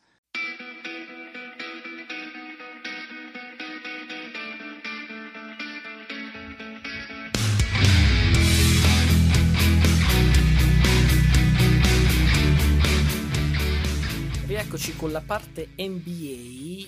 [14.47, 16.87] Rieccoci con la parte NBA.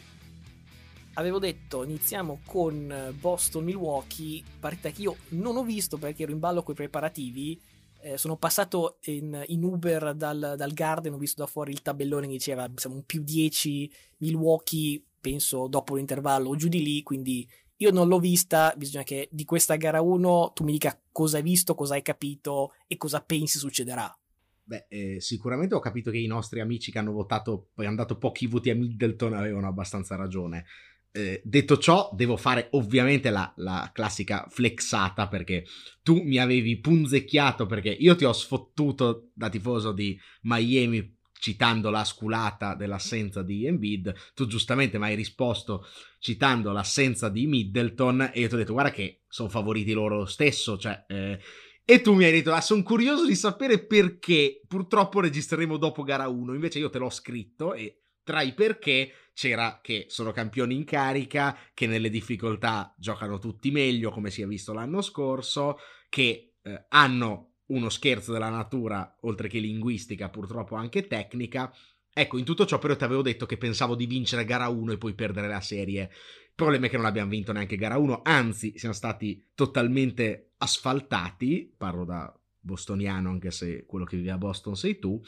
[1.15, 6.39] Avevo detto iniziamo con Boston Milwaukee, partita che io non ho visto perché ero in
[6.39, 7.61] ballo con i preparativi
[8.03, 12.27] eh, sono passato in, in Uber dal, dal, Garden, ho visto da fuori il tabellone
[12.27, 17.49] che diceva insomma, un più 10 Milwaukee, penso dopo l'intervallo o giù di lì, quindi
[17.77, 21.43] io non l'ho vista, bisogna che di questa gara 1 tu mi dica cosa hai
[21.43, 24.15] visto, cosa hai capito e cosa pensi succederà.
[24.63, 28.47] Beh, eh, sicuramente ho capito che i nostri amici che hanno votato, hanno dato pochi
[28.47, 30.65] voti a Middleton, avevano abbastanza ragione.
[31.13, 35.65] Eh, detto ciò, devo fare ovviamente la, la, classica flexata perché
[36.05, 42.05] tu mi avevi punzecchiato perché io ti ho sfottuto da tifoso di Miami citando la
[42.05, 45.85] sculata dell'assenza di Embiid, tu giustamente mi hai risposto
[46.21, 50.79] citando l'assenza di Middleton e io ti ho detto guarda che sono favoriti loro stesso,
[50.79, 51.05] cioè...
[51.09, 51.39] Eh,
[51.83, 54.61] e tu mi hai detto, ah, sono curioso di sapere perché.
[54.69, 56.55] Purtroppo registreremo dopo gara 1.
[56.55, 61.57] Invece io te l'ho scritto e tra i perché c'era che sono campioni in carica,
[61.73, 65.79] che nelle difficoltà giocano tutti meglio, come si è visto l'anno scorso,
[66.11, 71.73] che eh, hanno uno scherzo della natura, oltre che linguistica, purtroppo anche tecnica.
[72.13, 74.99] Ecco, in tutto ciò però ti avevo detto che pensavo di vincere gara 1 e
[74.99, 76.03] poi perdere la serie.
[76.03, 81.75] Il problema è che non abbiamo vinto neanche gara 1, anzi siamo stati totalmente asfaltati,
[81.79, 82.31] parlo da
[82.63, 85.19] bostoniano anche se quello che vive a Boston sei tu,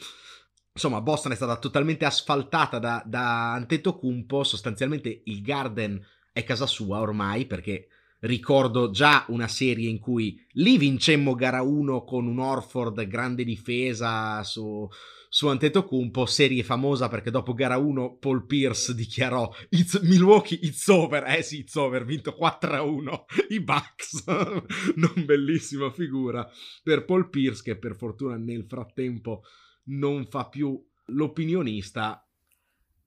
[0.73, 6.99] insomma, Boston è stata totalmente asfaltata da, da Antetokounmpo, sostanzialmente il Garden è casa sua
[6.99, 7.87] ormai perché
[8.21, 14.41] ricordo già una serie in cui lì vincemmo gara 1 con un Orford grande difesa
[14.43, 14.87] su,
[15.29, 21.23] su Antetokounmpo, serie famosa perché dopo gara 1 Paul Pierce dichiarò it's Milwaukee it's over,
[21.27, 24.23] eh sì it's over, vinto 4-1 i Bucks,
[24.95, 26.49] non bellissima figura
[26.81, 29.43] per Paul Pierce che per fortuna nel frattempo
[29.85, 32.25] non fa più l'opinionista.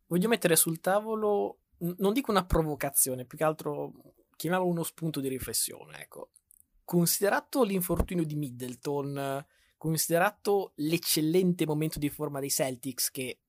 [0.06, 5.28] Voglio mettere sul tavolo, non dico una provocazione, più che altro chiamiamolo uno spunto di
[5.28, 6.00] riflessione.
[6.00, 6.30] Ecco.
[6.84, 9.44] Considerato l'infortunio di Middleton,
[9.76, 13.40] considerato l'eccellente momento di forma dei Celtics, che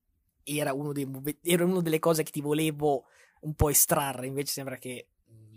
[0.42, 1.06] era, uno dei,
[1.42, 3.04] era una delle cose che ti volevo
[3.42, 5.10] un po' estrarre, invece sembra che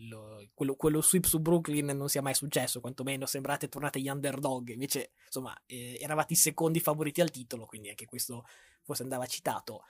[0.07, 0.30] lo,
[0.61, 5.13] quello, quello, sweep su Brooklyn non sia mai successo, quantomeno sembrate tornate gli underdog, invece
[5.25, 8.45] insomma eh, eravate i secondi favoriti al titolo, quindi anche questo
[8.83, 9.83] forse andava citato.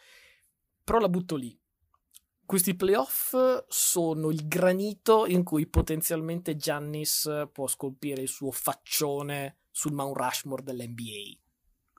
[0.81, 1.60] Però la butto lì.
[2.45, 3.36] Questi playoff
[3.67, 10.63] sono il granito in cui potenzialmente Giannis può scolpire il suo faccione sul Mount Rushmore
[10.63, 11.38] dell'NBA.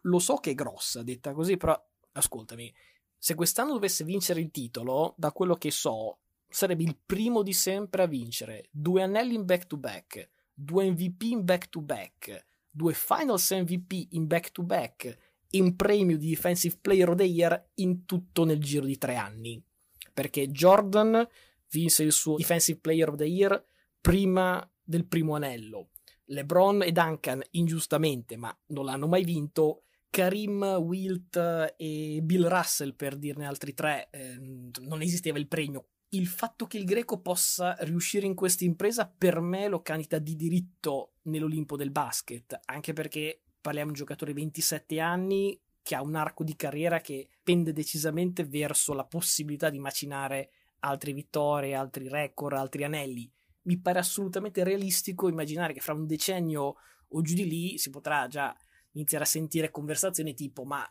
[0.02, 1.78] Lo so che è grossa, detta così, però
[2.12, 2.72] ascoltami,
[3.18, 6.18] se quest'anno dovesse vincere il titolo, da quello che so,
[6.52, 11.22] sarebbe il primo di sempre a vincere due anelli in back to back, due MVP
[11.22, 15.18] in back to back, due Finals MVP in back to back
[15.50, 19.16] e un premio di Defensive Player of the Year in tutto nel giro di tre
[19.16, 19.62] anni.
[20.12, 21.26] Perché Jordan
[21.70, 23.64] vinse il suo Defensive Player of the Year
[24.00, 25.88] prima del primo anello.
[26.26, 29.84] LeBron e Duncan ingiustamente, ma non l'hanno mai vinto.
[30.10, 36.26] Karim, Wilt e Bill Russell, per dirne altri tre, eh, non esisteva il premio il
[36.26, 41.14] fatto che il greco possa riuscire in questa impresa per me lo candida di diritto
[41.22, 46.14] nell'Olimpo del basket, anche perché parliamo di un giocatore di 27 anni che ha un
[46.14, 52.56] arco di carriera che pende decisamente verso la possibilità di macinare altre vittorie, altri record,
[52.56, 53.30] altri anelli.
[53.62, 56.74] Mi pare assolutamente realistico immaginare che fra un decennio
[57.08, 58.54] o giù di lì si potrà già
[58.92, 60.86] iniziare a sentire conversazioni tipo ma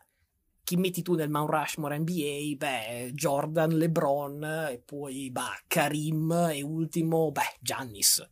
[0.64, 2.56] chi metti tu nel Mount Rushmore NBA?
[2.58, 8.28] Beh, Jordan, LeBron e poi bah, Karim e ultimo, beh, Giannis.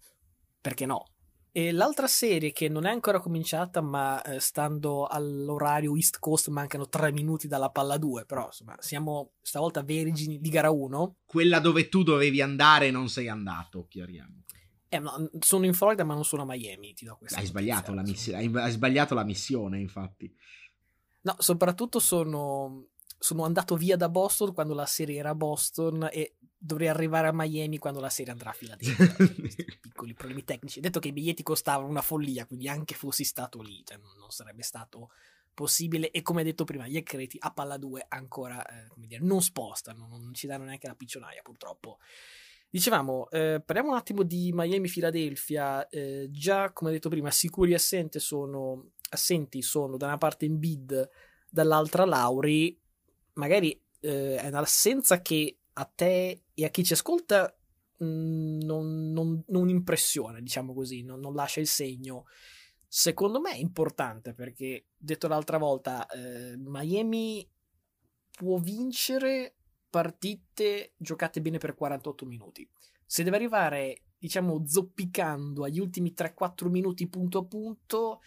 [0.61, 1.05] Perché no?
[1.51, 6.87] E l'altra serie che non è ancora cominciata, ma eh, stando all'orario East Coast mancano
[6.87, 11.15] tre minuti dalla palla 2, però insomma siamo stavolta vergini di gara 1.
[11.25, 14.43] Quella dove tu dovevi andare e non sei andato, chiariamo.
[14.89, 17.93] Eh, no, sono in Florida ma non sono a Miami, ti do questa hai sbagliato,
[17.93, 20.33] la missi- hai, hai sbagliato la missione, infatti.
[21.21, 26.35] No, soprattutto sono, sono andato via da Boston quando la serie era a Boston e
[26.57, 29.15] dovrei arrivare a Miami quando la serie andrà a Filadelfia.
[29.81, 30.79] piccoli problemi tecnici.
[30.79, 34.63] Detto che i biglietti costavano una follia, quindi anche fossi stato lì, cioè non sarebbe
[34.63, 35.09] stato
[35.53, 36.11] possibile.
[36.11, 40.33] E come detto prima, gli accreti a palla 2 ancora eh, dire, non spostano, non
[40.33, 41.99] ci danno neanche la piccionaia purtroppo.
[42.71, 45.87] Dicevamo, eh, parliamo un attimo di Miami-Filadelfia.
[45.87, 51.09] Eh, già, come detto prima, sicuri assenti sono, assenti sono da una parte in bid,
[51.49, 52.79] dall'altra Lauri.
[53.33, 57.57] Magari eh, è un'assenza che a te e a chi ci ascolta
[57.97, 62.25] mh, mm, non, non, non, impressiona, diciamo così, non, non, lascia il segno.
[62.87, 67.47] Secondo me è importante perché, detto l'altra volta, eh, Miami
[68.31, 69.55] può vincere
[69.89, 72.67] partite giocate bene per 48 minuti.
[73.05, 78.21] Se deve arrivare, diciamo, zoppicando agli ultimi 3-4 minuti punto a punto,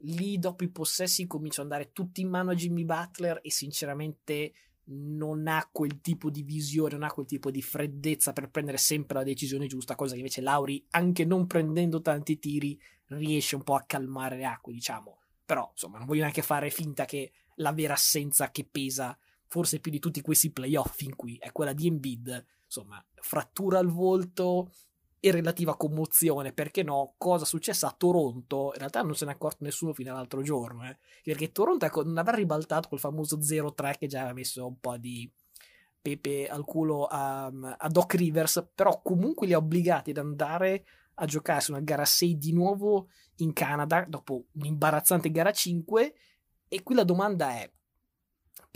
[0.00, 4.52] lì dopo i possessi cominciano ad andare tutti in mano a Jimmy Butler e sinceramente
[4.88, 9.18] non ha quel tipo di visione, non ha quel tipo di freddezza per prendere sempre
[9.18, 13.74] la decisione giusta, cosa che invece Lauri, anche non prendendo tanti tiri, riesce un po'
[13.74, 15.18] a calmare le acque, diciamo.
[15.44, 19.16] Però, insomma, non voglio neanche fare finta che la vera assenza che pesa
[19.48, 23.88] forse più di tutti questi playoff in cui è quella di Embiid, insomma, frattura al
[23.88, 24.70] volto
[25.18, 29.34] e relativa commozione, perché no, cosa successa a Toronto, in realtà non se ne è
[29.34, 33.98] accorto nessuno fino all'altro giorno, eh, perché Toronto ecco, non avrà ribaltato quel famoso 0-3
[33.98, 35.30] che già aveva messo un po' di
[36.00, 41.24] pepe al culo a, a Doc Rivers, però comunque li ha obbligati ad andare a
[41.24, 46.14] giocare su una gara 6 di nuovo in Canada dopo un'imbarazzante gara 5
[46.68, 47.70] e qui la domanda è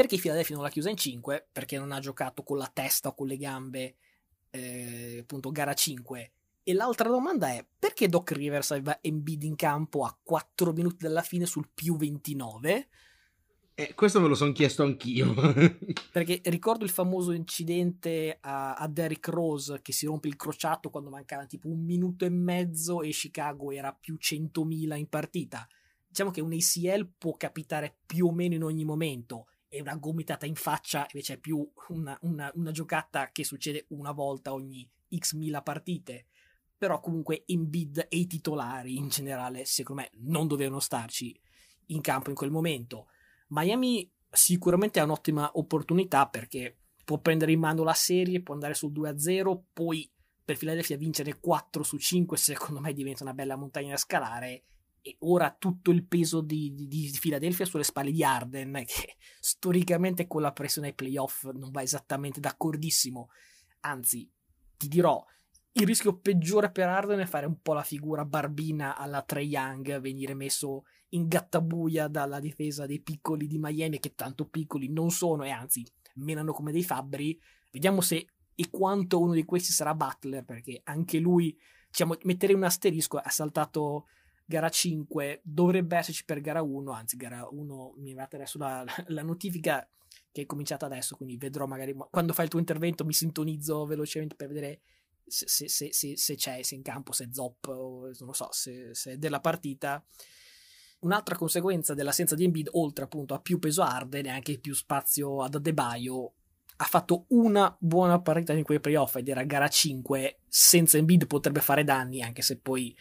[0.00, 1.48] perché Philadelphia non l'ha chiusa in 5?
[1.52, 3.96] Perché non ha giocato con la testa o con le gambe,
[4.48, 6.32] eh, appunto, gara 5.
[6.62, 11.20] E l'altra domanda è perché Doc Rivers aveva Embiid in campo a 4 minuti dalla
[11.20, 12.88] fine sul più 29?
[13.74, 15.34] Eh, questo me lo sono chiesto anch'io.
[16.10, 21.10] perché ricordo il famoso incidente a, a Derrick Rose che si rompe il crociato quando
[21.10, 25.68] mancava tipo un minuto e mezzo e Chicago era più 100.000 in partita.
[26.08, 30.44] Diciamo che un ACL può capitare più o meno in ogni momento e una gomitata
[30.44, 35.34] in faccia invece è più una, una, una giocata che succede una volta ogni x
[35.34, 36.26] mila partite.
[36.76, 41.38] Però comunque Embiid e i titolari in generale secondo me non dovevano starci
[41.86, 43.06] in campo in quel momento.
[43.48, 48.92] Miami sicuramente ha un'ottima opportunità perché può prendere in mano la serie può andare sul
[48.92, 50.08] 2-0 poi
[50.44, 54.64] per Philadelphia vincere 4 su 5 secondo me diventa una bella montagna da scalare
[55.02, 60.26] e ora tutto il peso di, di, di Philadelphia sulle spalle di Arden, che storicamente
[60.26, 63.28] con la pressione ai playoff non va esattamente d'accordissimo.
[63.80, 64.30] Anzi,
[64.76, 65.24] ti dirò,
[65.72, 69.24] il rischio peggiore per Arden è fare un po' la figura barbina alla e e
[69.26, 74.90] Trey Young, venire messo in gattabuia dalla difesa dei piccoli di Miami, che tanto piccoli
[74.90, 75.84] non sono e anzi
[76.14, 77.38] menano come dei fabbri.
[77.70, 81.56] Vediamo se e quanto uno di questi sarà Butler, perché anche lui
[81.88, 84.06] diciamo, metterei un asterisco, ha saltato
[84.50, 88.84] gara 5, dovrebbe esserci per gara 1, anzi gara 1 mi è arrivata adesso la,
[89.06, 89.88] la notifica
[90.32, 94.34] che è cominciata adesso, quindi vedrò magari quando fai il tuo intervento mi sintonizzo velocemente
[94.34, 94.80] per vedere
[95.24, 98.48] se, se, se, se c'è, se in campo, se è zop o non lo so,
[98.50, 100.04] se, è della partita.
[101.00, 105.42] Un'altra conseguenza dell'assenza di Embiid, oltre appunto a più peso Arden e anche più spazio
[105.42, 106.32] ad Adebayo,
[106.76, 110.40] ha fatto una buona partita in quei playoff ed era gara 5.
[110.48, 112.94] Senza Embiid potrebbe fare danni, anche se poi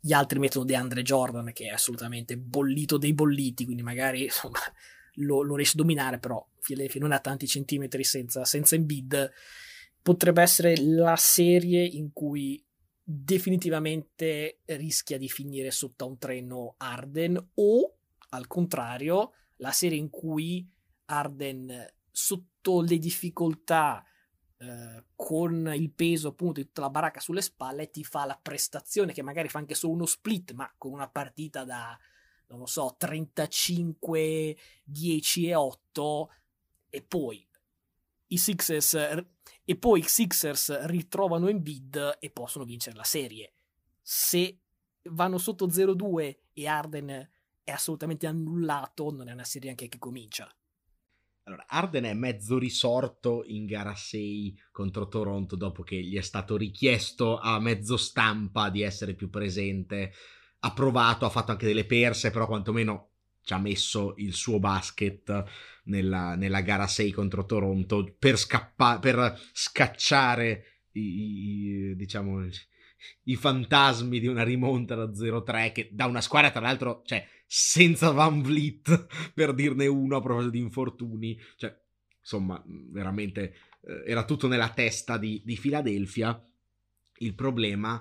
[0.00, 4.58] gli altri mettono DeAndre Jordan, che è assolutamente bollito dei bolliti, quindi magari insomma,
[5.14, 9.30] lo, lo riesce a dominare, però Philadelphia non ha tanti centimetri senza, senza Embiid.
[10.02, 12.62] Potrebbe essere la serie in cui
[13.02, 17.94] definitivamente rischia di finire sotto un treno Arden o
[18.30, 20.66] al contrario la serie in cui
[21.06, 24.02] Arden sotto le difficoltà
[24.62, 29.14] eh, con il peso appunto di tutta la baracca sulle spalle ti fa la prestazione
[29.14, 31.98] che magari fa anche solo uno split ma con una partita da
[32.48, 36.32] non lo so 35 10 e 8
[36.90, 37.48] e poi
[38.26, 38.94] i Sixers
[39.64, 43.52] e poi i Sixers ritrovano in bid e possono vincere la serie.
[44.02, 44.58] Se
[45.04, 47.30] vanno sotto 0-2 e Arden
[47.64, 50.52] è assolutamente annullato non è una serie anche che comincia
[51.50, 56.56] allora, Arden è mezzo risorto in gara 6 contro Toronto dopo che gli è stato
[56.56, 60.12] richiesto a mezzo stampa di essere più presente.
[60.60, 63.08] Ha provato, ha fatto anche delle perse, però quantomeno
[63.42, 65.44] ci ha messo il suo basket
[65.84, 72.46] nella, nella gara 6 contro Toronto per, scappa- per scacciare i, i, diciamo,
[73.24, 78.12] i fantasmi di una rimonta da 0-3 che da una squadra tra l'altro, cioè senza
[78.12, 81.36] Van Vliet, per dirne uno a proposito di infortuni.
[81.56, 81.76] Cioè,
[82.20, 86.40] insomma, veramente eh, era tutto nella testa di, di Philadelphia.
[87.18, 88.00] Il problema,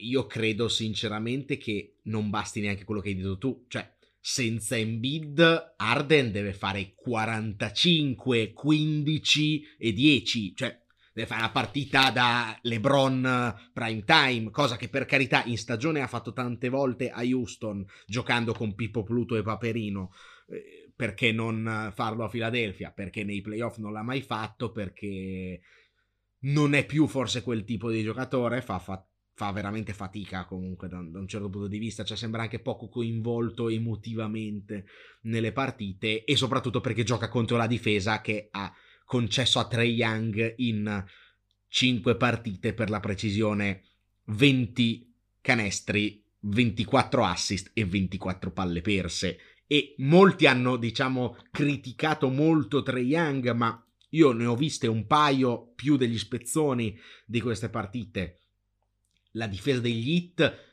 [0.00, 3.66] io credo sinceramente che non basti neanche quello che hai detto tu.
[3.68, 10.56] Cioè, senza Embiid, Arden deve fare 45, 15 e 10.
[10.56, 10.79] Cioè,
[11.20, 16.06] deve fare una partita da LeBron prime time, cosa che per carità in stagione ha
[16.06, 20.12] fatto tante volte a Houston, giocando con Pippo Pluto e Paperino.
[20.48, 22.90] Eh, perché non farlo a Philadelphia?
[22.90, 25.60] Perché nei playoff non l'ha mai fatto, perché
[26.40, 29.02] non è più forse quel tipo di giocatore, fa, fa,
[29.32, 32.88] fa veramente fatica comunque da, da, un certo punto di vista, cioè sembra anche poco
[32.88, 34.84] coinvolto emotivamente
[35.22, 38.70] nelle partite e soprattutto perché gioca contro la difesa che ha
[39.10, 41.04] concesso a Trey Young in
[41.66, 43.82] 5 partite per la precisione
[44.26, 49.38] 20 canestri, 24 assist e 24 palle perse.
[49.66, 55.72] E molti hanno, diciamo, criticato molto Trey Young, ma io ne ho viste un paio
[55.74, 56.96] più degli spezzoni
[57.26, 58.38] di queste partite.
[59.32, 60.69] La difesa degli Hit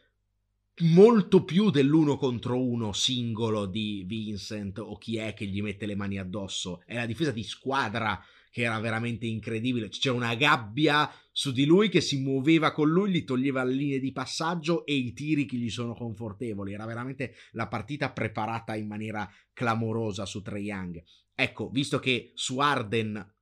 [0.79, 5.95] molto più dell'uno contro uno singolo di Vincent o chi è che gli mette le
[5.95, 6.83] mani addosso.
[6.85, 8.21] È la difesa di squadra
[8.51, 9.89] che era veramente incredibile.
[9.89, 13.99] C'era una gabbia su di lui che si muoveva con lui, gli toglieva le linee
[13.99, 16.73] di passaggio e i tiri che gli sono confortevoli.
[16.73, 21.03] Era veramente la partita preparata in maniera clamorosa su Trae Young.
[21.35, 23.35] Ecco, visto che su Arden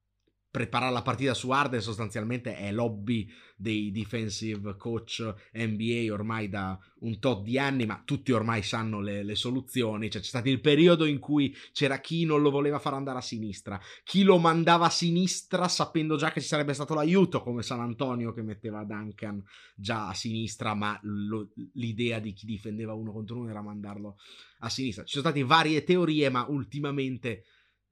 [0.56, 7.20] preparare la partita su Arden sostanzialmente è l'hobby dei defensive coach NBA ormai da un
[7.20, 10.10] tot di anni, ma tutti ormai sanno le, le, soluzioni.
[10.10, 13.22] Cioè, c'è stato il periodo in cui c'era chi non lo voleva far andare a
[13.22, 17.82] sinistra, chi lo mandava a sinistra sapendo già che ci sarebbe stato l'aiuto, come San
[17.82, 19.44] Antonio che metteva Duncan
[19.76, 24.16] già a sinistra, ma lo, l'idea di chi difendeva uno contro uno era mandarlo
[24.60, 25.04] a sinistra.
[25.04, 27.44] Ci sono state varie teorie, ma ultimamente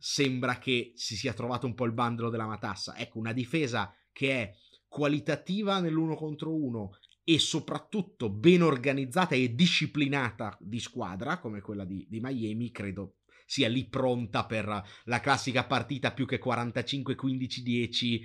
[0.05, 2.97] sembra che si sia trovato un po' il bandolo della matassa.
[2.97, 4.53] Ecco, una difesa che è
[4.85, 12.05] qualitativa nell'uno contro uno e soprattutto ben organizzata e disciplinata di squadra, come quella di,
[12.09, 18.21] di Miami, credo sia lì pronta per la classica partita più che 45-15-10,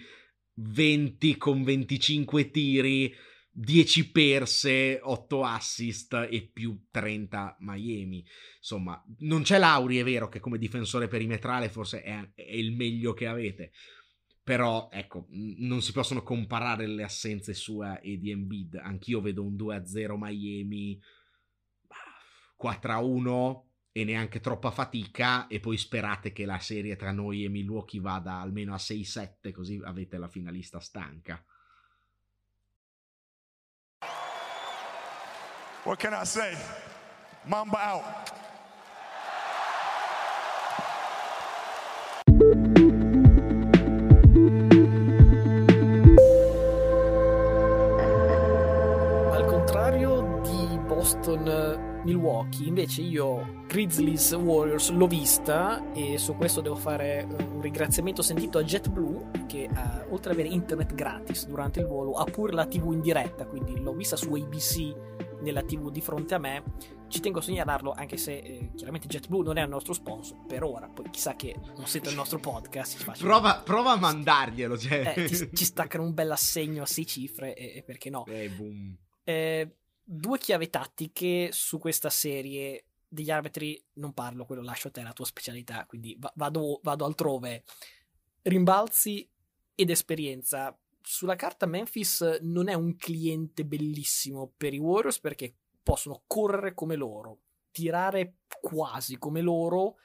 [0.54, 3.14] 20 con 25 tiri
[3.60, 8.24] 10 perse, 8 assist e più 30 Miami.
[8.58, 13.14] Insomma, non c'è Lauri, è vero che come difensore perimetrale forse è, è, il meglio
[13.14, 13.72] che avete.
[14.44, 18.76] Però, ecco, non si possono comparare le assenze sue e di Embiid.
[18.76, 21.00] Anch'io vedo un 2-0 Miami,
[22.62, 28.00] 4-1 e neanche troppa fatica e poi sperate che la serie tra noi e Milwaukee
[28.00, 31.44] vada almeno a 6-7 così avete la finalista stanca.
[35.88, 36.54] What can I say?
[37.46, 38.04] Mamba out.
[50.86, 58.58] Boston-Milwaukee, invece io Grizzlies Warriors l'ho vista e su questo devo fare un ringraziamento sentito
[58.58, 62.66] a JetBlue che uh, oltre ad avere internet gratis durante il volo ha pure la
[62.66, 64.94] TV in diretta, quindi l'ho vista su ABC
[65.40, 66.62] nella TV di fronte a me.
[67.08, 70.62] Ci tengo a segnalarlo, anche se eh, chiaramente JetBlue non è il nostro sponsor per
[70.62, 70.88] ora.
[70.88, 73.18] Poi chissà che non sente il nostro podcast.
[73.18, 74.76] Prova, prova, a mandarglielo.
[74.76, 75.14] Cioè.
[75.16, 78.26] Eh, ci, ci, staccano un bel assegno a sei cifre, e, e perché no?
[78.26, 78.50] Eh.
[79.24, 82.84] Eh, due chiavi tattiche su questa serie.
[83.10, 87.06] Degli arbitri non parlo, quello lascio a te la tua specialità, quindi va- vado, vado
[87.06, 87.64] altrove.
[88.42, 89.26] Rimbalzi
[89.74, 90.78] ed esperienza
[91.10, 96.96] sulla carta Memphis non è un cliente bellissimo per i Warriors perché possono correre come
[96.96, 97.38] loro,
[97.70, 99.96] tirare quasi come loro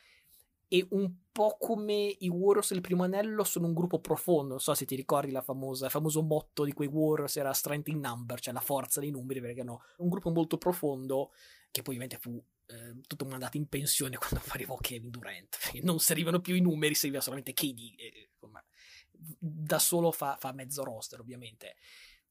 [0.69, 4.73] e un po' come i Warriors del primo anello sono un gruppo profondo, non so
[4.73, 8.39] se ti ricordi la famosa, il famoso motto di quei Warriors era strength in number,
[8.39, 11.31] cioè la forza dei numeri, perché no, un gruppo molto profondo
[11.69, 16.39] che poi ovviamente fu eh, tutto mandato in pensione quando arrivò Kevin Durant, non servivano
[16.39, 18.63] più i numeri, serviva solamente KD, e, insomma,
[19.37, 21.75] da solo fa, fa mezzo roster, ovviamente.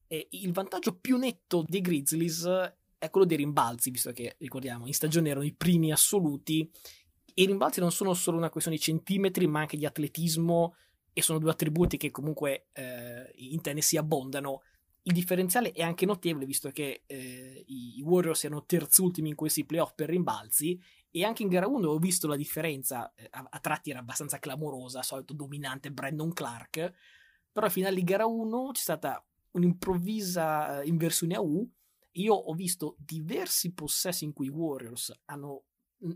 [0.07, 2.45] E il vantaggio più netto dei Grizzlies
[2.97, 6.69] è quello dei rimbalzi, visto che ricordiamo, in stagione erano i primi assoluti.
[7.35, 10.75] I rimbalzi non sono solo una questione di centimetri, ma anche di atletismo,
[11.11, 14.61] e sono due attributi che comunque eh, in Tennessee abbondano.
[15.03, 19.93] Il differenziale è anche notevole, visto che eh, i Warriors erano terzultimi in questi playoff
[19.95, 20.79] per rimbalzi
[21.15, 24.39] e anche in gara 1 ho visto la differenza, eh, a, a, tratti era abbastanza
[24.39, 26.91] clamorosa, solito dominante Brandon Clark,
[27.51, 31.69] però al finale di gara 1 c'è stata un'improvvisa eh, inversione a U.
[32.13, 35.65] Io ho visto diversi possessi in cui i Warriors hanno,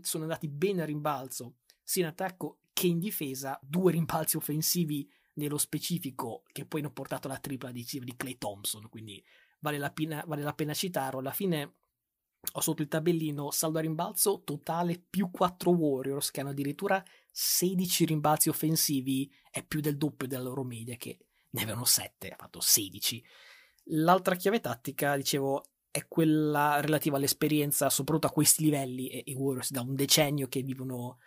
[0.00, 5.58] sono andati bene a rimbalzo, sia in attacco che in difesa, due rimbalzi offensivi nello
[5.58, 9.24] specifico che poi hanno portato alla tripla decisiva di Clay Thompson, quindi
[9.60, 11.20] vale la, pena, vale la pena citarlo.
[11.20, 11.74] Alla fine
[12.52, 18.04] ho sotto il tabellino saldo a rimbalzo totale più 4 Warriors che hanno addirittura 16
[18.06, 21.18] rimbalzi offensivi, è più del doppio della loro media che
[21.50, 23.24] ne avevano 7, ha fatto 16.
[23.90, 29.70] L'altra chiave tattica, dicevo, è quella relativa all'esperienza, soprattutto a questi livelli, e i Warriors
[29.70, 31.18] da un decennio che vivono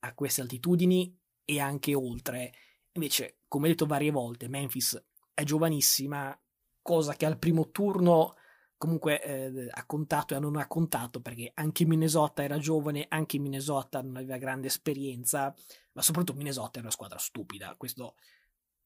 [0.00, 2.52] a queste altitudini e anche oltre.
[2.92, 5.02] Invece, come detto varie volte, Memphis
[5.32, 6.38] è giovanissima,
[6.82, 8.34] cosa che al primo turno
[8.80, 14.00] comunque eh, ha contato e non ha contato perché anche Minnesota era giovane, anche Minnesota
[14.00, 15.54] non aveva grande esperienza,
[15.92, 17.74] ma soprattutto Minnesota era una squadra stupida.
[17.76, 18.14] Questo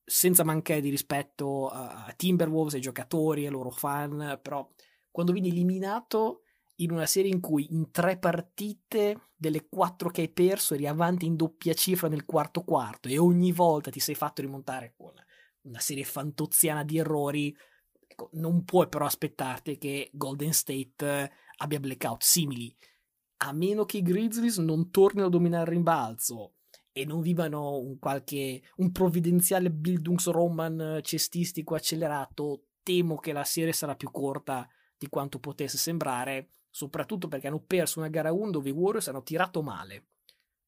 [0.04, 4.68] senza mancare di rispetto a, Timberwolves, ai giocatori, ai loro fan, però
[5.12, 6.42] quando vieni eliminato
[6.78, 11.24] in una serie in cui in tre partite delle quattro che hai perso eri avanti
[11.24, 15.12] in doppia cifra nel quarto quarto e ogni volta ti sei fatto rimontare con
[15.60, 17.56] una serie fantoziana di errori
[18.14, 22.72] Ecco, non puoi però aspettarti che Golden State eh, abbia blackout simili,
[23.38, 26.54] a meno che i Grizzlies non tornino a dominare il rimbalzo
[26.92, 33.96] e non vivano un qualche un provvidenziale Bildungsroman cestistico accelerato, temo che la serie sarà
[33.96, 38.72] più corta di quanto potesse sembrare, soprattutto perché hanno perso una gara 1 dove i
[38.72, 40.06] Warriors hanno tirato male.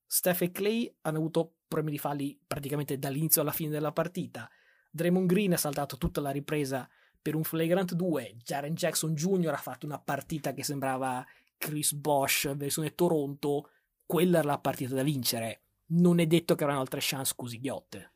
[0.04, 4.50] Steph e Clay hanno avuto problemi di falli praticamente dall'inizio alla fine della partita.
[4.90, 6.88] Draymond Green ha saltato tutta la ripresa
[7.26, 9.48] per un flagrant 2 Jaren Jackson Jr.
[9.48, 11.26] ha fatto una partita che sembrava
[11.58, 13.70] Chris Bosch versione Toronto,
[14.06, 15.62] quella era la partita da vincere.
[15.86, 18.12] Non è detto che avranno altre chance così ghiotte.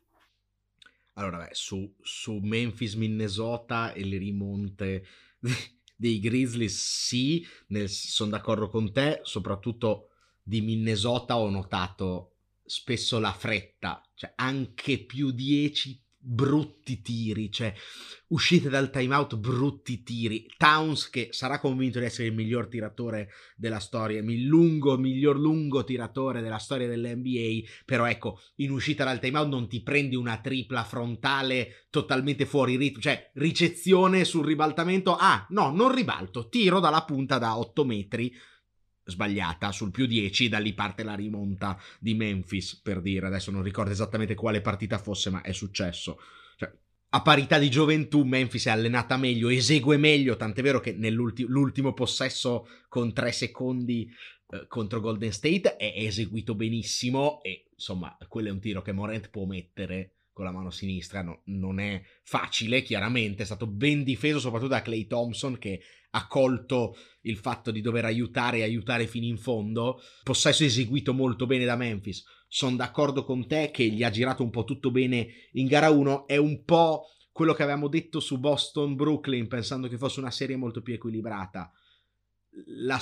[1.15, 5.05] Allora, beh, su, su Memphis, Minnesota e le rimonte
[5.97, 7.45] dei Grizzlies, sì,
[7.87, 15.31] sono d'accordo con te, soprattutto di Minnesota ho notato spesso la fretta, cioè anche più
[15.31, 17.73] 10 brutti tiri, cioè
[18.27, 20.45] uscite dal timeout brutti tiri.
[20.57, 25.83] Towns che sarà convinto di essere il miglior tiratore della storia, il lungo, miglior lungo
[25.83, 30.83] tiratore della storia dell'NBA, però ecco, in uscita dal timeout non ti prendi una tripla
[30.83, 37.37] frontale totalmente fuori ritmo, cioè ricezione sul ribaltamento, ah no, non ribalto, tiro dalla punta
[37.37, 38.33] da 8 metri
[39.03, 43.63] sbagliata sul più 10, da lì parte la rimonta di Memphis, per dire, adesso non
[43.63, 46.19] ricordo esattamente quale partita fosse, ma è successo.
[46.57, 46.71] Cioè,
[47.09, 52.67] a parità di gioventù, Memphis è allenata meglio, esegue meglio, tant'è vero che nell'ultimo possesso
[52.87, 54.09] con 3 secondi
[54.51, 59.29] eh, contro Golden State è eseguito benissimo e insomma, quello è un tiro che Morant
[59.29, 64.39] può mettere con la mano sinistra, no, non è facile, chiaramente, è stato ben difeso
[64.39, 65.81] soprattutto da Clay Thompson che
[66.11, 70.01] ha colto il fatto di dover aiutare e aiutare fino in fondo.
[70.23, 72.23] Possesso eseguito molto bene da Memphis.
[72.47, 76.27] Sono d'accordo con te che gli ha girato un po' tutto bene in gara 1.
[76.27, 80.81] È un po' quello che avevamo detto su Boston-Brooklyn, pensando che fosse una serie molto
[80.81, 81.71] più equilibrata.
[82.65, 82.99] La,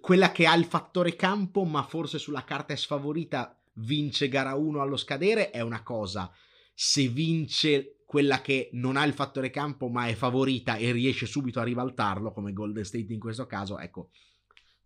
[0.00, 4.80] quella che ha il fattore campo, ma forse sulla carta è sfavorita, vince gara 1
[4.80, 6.32] allo scadere, è una cosa.
[6.74, 11.58] Se vince quella che non ha il fattore campo, ma è favorita e riesce subito
[11.58, 14.10] a ribaltarlo, come Golden State in questo caso, ecco,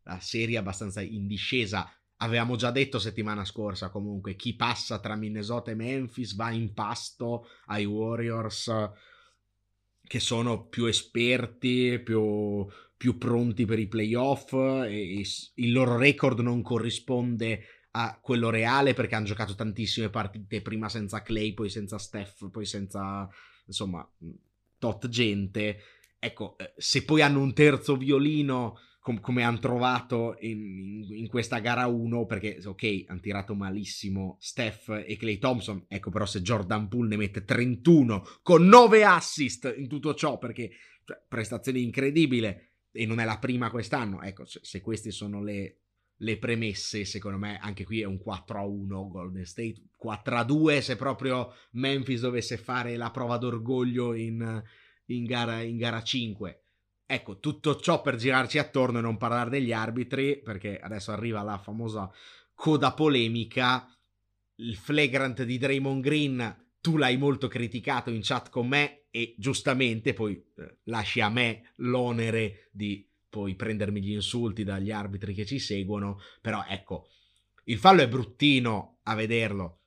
[0.05, 1.93] la serie abbastanza in discesa.
[2.21, 7.49] Avevamo già detto settimana scorsa comunque chi passa tra Minnesota e Memphis va in pasto
[7.67, 8.73] ai Warriors
[10.03, 12.67] che sono più esperti, più,
[12.97, 15.23] più pronti per i playoff e,
[15.57, 17.61] il loro record non corrisponde
[17.93, 22.65] a quello reale perché hanno giocato tantissime partite prima senza Clay, poi senza Steph, poi
[22.65, 23.29] senza
[23.67, 24.09] insomma
[24.79, 25.81] tot gente.
[26.19, 28.79] Ecco, eh, se poi hanno un terzo violino
[29.09, 35.03] com- come hanno trovato in, in, questa gara 1, perché ok, hanno tirato malissimo Steph
[35.07, 39.89] e Clay Thompson, ecco però se Jordan Poole ne mette 31 con 9 assist in
[39.89, 40.71] tutto ciò, perché
[41.05, 45.79] cioè, prestazione incredibile e non è la prima quest'anno, ecco, se, se queste sono le,
[46.19, 50.45] le premesse, secondo me anche qui è un 4 a 1 Golden State, 4 a
[50.45, 54.63] 2 se proprio Memphis dovesse fare la prova d'orgoglio in,
[55.07, 56.63] in, gara, in gara 5.
[57.07, 61.59] Ecco, tutto ciò per girarci attorno e non parlare degli arbitri, perché adesso arriva la
[61.59, 62.11] famosa
[62.55, 63.89] coda polemica,
[64.57, 70.13] il flagrant di Draymond Green, tu l'hai molto criticato in chat con me e giustamente
[70.13, 75.59] poi eh, lasci a me l'onere di poi prendermi gli insulti dagli arbitri che ci
[75.59, 77.09] seguono, però ecco,
[77.65, 79.81] il fallo è bruttino a vederlo,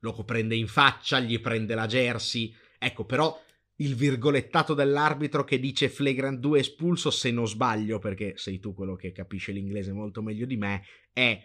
[0.00, 3.38] lo prende in faccia, gli prende la jersey, ecco, però
[3.76, 8.94] il virgolettato dell'arbitro che dice flagrant 2 espulso, se non sbaglio, perché sei tu quello
[8.94, 10.82] che capisce l'inglese molto meglio di me,
[11.12, 11.42] è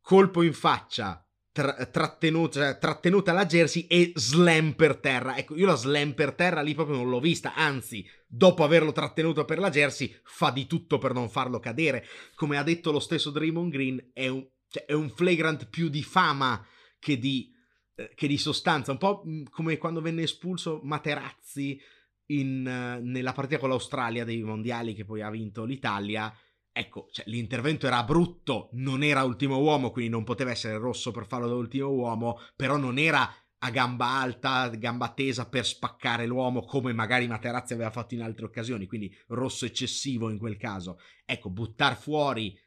[0.00, 5.36] colpo in faccia, tra- trattenuta, cioè, trattenuta la jersey e slam per terra.
[5.36, 9.44] Ecco, io la slam per terra lì proprio non l'ho vista, anzi, dopo averlo trattenuto
[9.44, 12.04] per la jersey, fa di tutto per non farlo cadere.
[12.34, 16.02] Come ha detto lo stesso Draymond Green, è un, cioè, è un flagrant più di
[16.02, 16.64] fama
[16.98, 17.52] che di
[17.94, 21.78] eh, che di sostanza, un po' mm, come quando venne espulso Materazzi
[22.26, 26.32] in, uh, nella partita con l'Australia dei mondiali che poi ha vinto l'Italia.
[26.74, 31.26] Ecco, cioè, l'intervento era brutto, non era ultimo uomo, quindi non poteva essere rosso per
[31.26, 33.30] farlo da ultimo uomo, però non era
[33.64, 38.46] a gamba alta, gamba tesa per spaccare l'uomo come magari Materazzi aveva fatto in altre
[38.46, 40.98] occasioni, quindi rosso eccessivo in quel caso.
[41.24, 42.58] Ecco, buttar fuori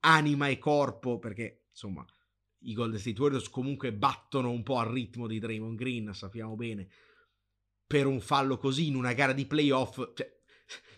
[0.00, 2.04] anima e corpo, perché insomma
[2.60, 6.88] i Golden State Warriors comunque battono un po' al ritmo di Draymond Green, sappiamo bene,
[7.86, 10.42] per un fallo così in una gara di playoff, cioè,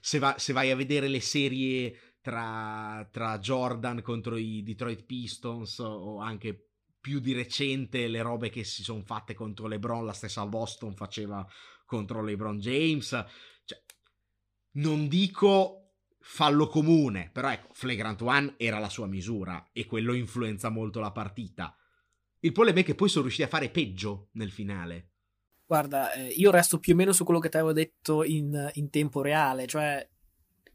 [0.00, 5.78] se, va, se vai a vedere le serie tra, tra, Jordan contro i Detroit Pistons
[5.78, 10.44] o anche più di recente le robe che si sono fatte contro LeBron, la stessa
[10.46, 11.46] Boston faceva
[11.86, 13.08] contro LeBron James,
[13.64, 13.82] cioè,
[14.72, 15.78] non dico
[16.20, 21.12] fallo comune, però ecco, Flagrant One era la sua misura e quello influenza molto la
[21.12, 21.74] partita.
[22.40, 25.12] Il problema è che poi sono riusciti a fare peggio nel finale.
[25.64, 28.90] Guarda, eh, io resto più o meno su quello che ti avevo detto in, in
[28.90, 30.06] tempo reale, cioè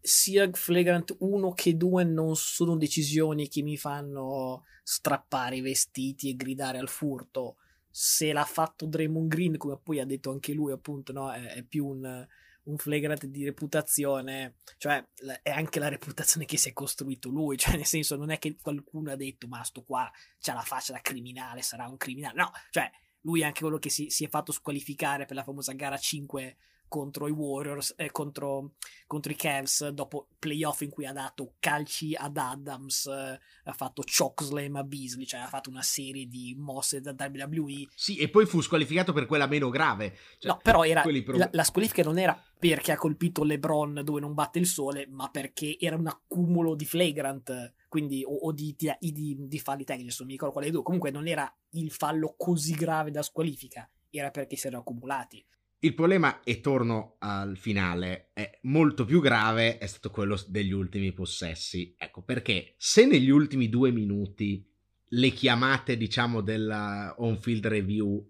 [0.05, 6.35] sia Flagrant 1 che 2 non sono decisioni che mi fanno strappare i vestiti e
[6.35, 7.55] gridare al furto.
[7.89, 11.63] Se l'ha fatto Draymond Green, come poi ha detto anche lui, appunto, no, è, è
[11.63, 12.27] più un,
[12.63, 15.05] un flagrant di reputazione, cioè
[15.41, 18.57] è anche la reputazione che si è costruito lui, cioè nel senso non è che
[18.61, 22.51] qualcuno ha detto ma sto qua c'ha la faccia da criminale, sarà un criminale, no,
[22.71, 22.89] cioè
[23.21, 26.57] lui è anche quello che si, si è fatto squalificare per la famosa gara 5
[26.93, 28.73] contro i Warriors, eh, contro,
[29.07, 34.03] contro, i Cavs, dopo playoff in cui ha dato calci ad Adams, eh, ha fatto
[34.03, 37.87] chokeslam a Beasley, cioè ha fatto una serie di mosse da WWE.
[37.95, 40.15] Sì, e poi fu squalificato per quella meno grave.
[40.37, 41.35] Cioè, no, però era, pro...
[41.35, 45.31] la, la, squalifica non era perché ha colpito LeBron dove non batte il sole, ma
[45.31, 50.17] perché era un accumulo di flagrant, quindi, o, o di, di, di, di falli tecnici,
[50.19, 50.83] non mi ricordo quale due.
[50.83, 55.43] Comunque non era il fallo così grave da squalifica, era perché si erano accumulati.
[55.83, 61.11] Il problema, e torno al finale, è molto più grave, è stato quello degli ultimi
[61.11, 61.93] possessi.
[61.97, 64.65] Ecco, perché se negli ultimi due minuti
[65.05, 68.25] le chiamate, diciamo, della on-field review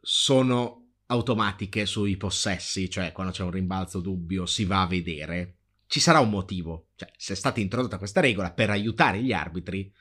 [0.00, 5.56] sono automatiche sui possessi, cioè quando c'è un rimbalzo dubbio si va a vedere,
[5.88, 6.88] ci sarà un motivo.
[6.94, 9.92] Cioè, se è stata introdotta questa regola per aiutare gli arbitri,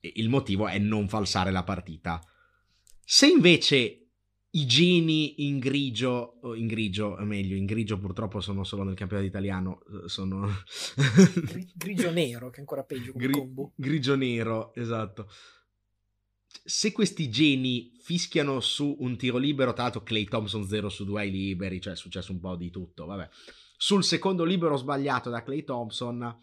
[0.00, 2.18] il motivo è non falsare la partita.
[3.04, 4.03] Se invece
[4.56, 9.82] i geni in grigio, in grigio, meglio, in grigio purtroppo sono solo nel campionato italiano,
[10.04, 10.48] eh, sono...
[11.74, 13.72] grigio nero, che è ancora peggio come Gri- combo.
[13.74, 15.28] Grigio nero, esatto.
[16.46, 21.20] Se questi geni fischiano su un tiro libero, tra l'altro Clay Thompson 0 su 2
[21.20, 23.28] ai liberi, cioè è successo un po' di tutto, vabbè.
[23.76, 26.38] Sul secondo libero sbagliato da Clay Thompson,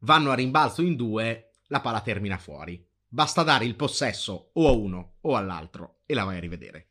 [0.00, 2.86] vanno a rimbalzo in due, la palla termina fuori.
[3.08, 6.90] Basta dare il possesso o a uno o all'altro e la vai a rivedere.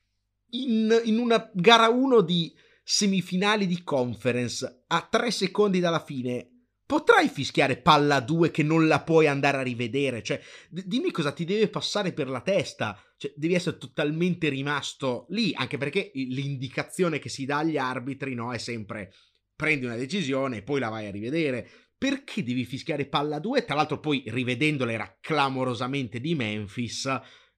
[0.51, 2.53] In, in una gara 1 di
[2.84, 6.49] semifinali di conference, a tre secondi dalla fine,
[6.86, 10.22] potrai fischiare palla 2 che non la puoi andare a rivedere?
[10.22, 10.39] Cioè,
[10.70, 12.97] d- dimmi cosa ti deve passare per la testa.
[13.18, 18.53] Cioè, devi essere totalmente rimasto lì, anche perché l'indicazione che si dà agli arbitri no,
[18.53, 19.13] è sempre
[19.55, 21.68] prendi una decisione e poi la vai a rivedere.
[21.97, 23.66] Perché devi fischiare palla 2?
[23.66, 27.09] Tra l'altro poi rivedendola era clamorosamente di Memphis.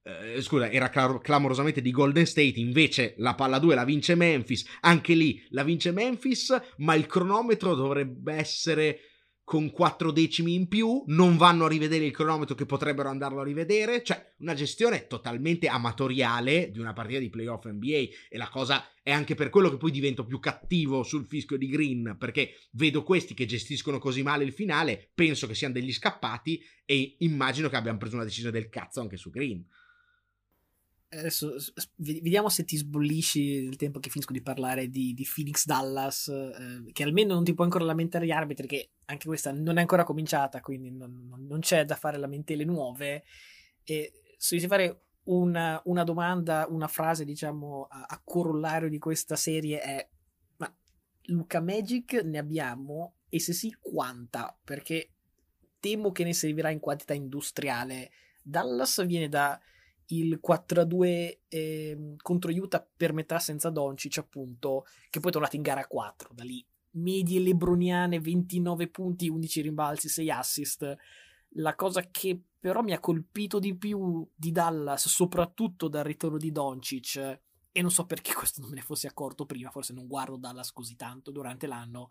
[0.08, 5.12] Eh, scusa, era clamorosamente di Golden State, invece la palla 2 la vince Memphis, anche
[5.12, 9.00] lì la vince Memphis, ma il cronometro dovrebbe essere
[9.44, 13.44] con 4 decimi in più, non vanno a rivedere il cronometro che potrebbero andarlo a
[13.44, 18.90] rivedere, cioè una gestione totalmente amatoriale di una partita di playoff NBA e la cosa
[19.02, 23.02] è anche per quello che poi divento più cattivo sul fischio di Green, perché vedo
[23.02, 27.76] questi che gestiscono così male il finale, penso che siano degli scappati e immagino che
[27.76, 29.66] abbiano preso una decisione del cazzo anche su Green.
[31.10, 31.54] Adesso
[31.96, 36.92] vediamo se ti sbollisci il tempo che finisco di parlare di, di Phoenix Dallas, eh,
[36.92, 40.04] che almeno non ti puoi ancora lamentare gli arbitri, che anche questa non è ancora
[40.04, 43.24] cominciata, quindi non, non c'è da fare lamentele nuove.
[43.84, 49.34] E se dovessi fare una, una, domanda, una frase, diciamo, a, a, corollario di questa
[49.34, 50.08] serie è:
[50.58, 50.70] ma
[51.22, 53.14] Luca Magic ne abbiamo?
[53.30, 54.58] E se sì, quanta?
[54.62, 55.12] Perché
[55.80, 58.10] temo che ne servirà in quantità industriale.
[58.42, 59.58] Dallas viene da
[60.08, 65.62] il 4-2 eh, contro Utah per metà senza Doncic, appunto, che poi è tornato in
[65.62, 66.30] gara 4.
[66.32, 70.96] Da lì medie lebroniane, 29 punti, 11 rimbalzi, 6 assist.
[71.52, 76.50] La cosa che però mi ha colpito di più di Dallas, soprattutto dal ritorno di
[76.50, 77.40] Doncic,
[77.70, 80.72] e non so perché questo non me ne fossi accorto prima, forse non guardo Dallas
[80.72, 82.10] così tanto durante l'anno,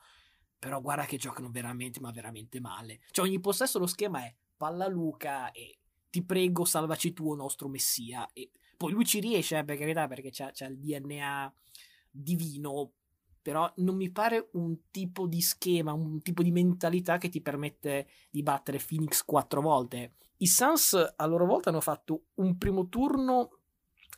[0.58, 3.02] però guarda che giocano veramente, ma veramente male.
[3.12, 5.80] Cioè ogni possesso lo schema è palla Luca e
[6.10, 8.28] ti prego salvaci tu, nostro messia.
[8.34, 11.54] E poi lui ci riesce, eh, per carità, perché c'ha, c'ha il DNA
[12.10, 12.94] divino,
[13.42, 18.08] però non mi pare un tipo di schema, un tipo di mentalità che ti permette
[18.30, 20.14] di battere Phoenix quattro volte.
[20.38, 23.60] I Suns a loro volta hanno fatto un primo turno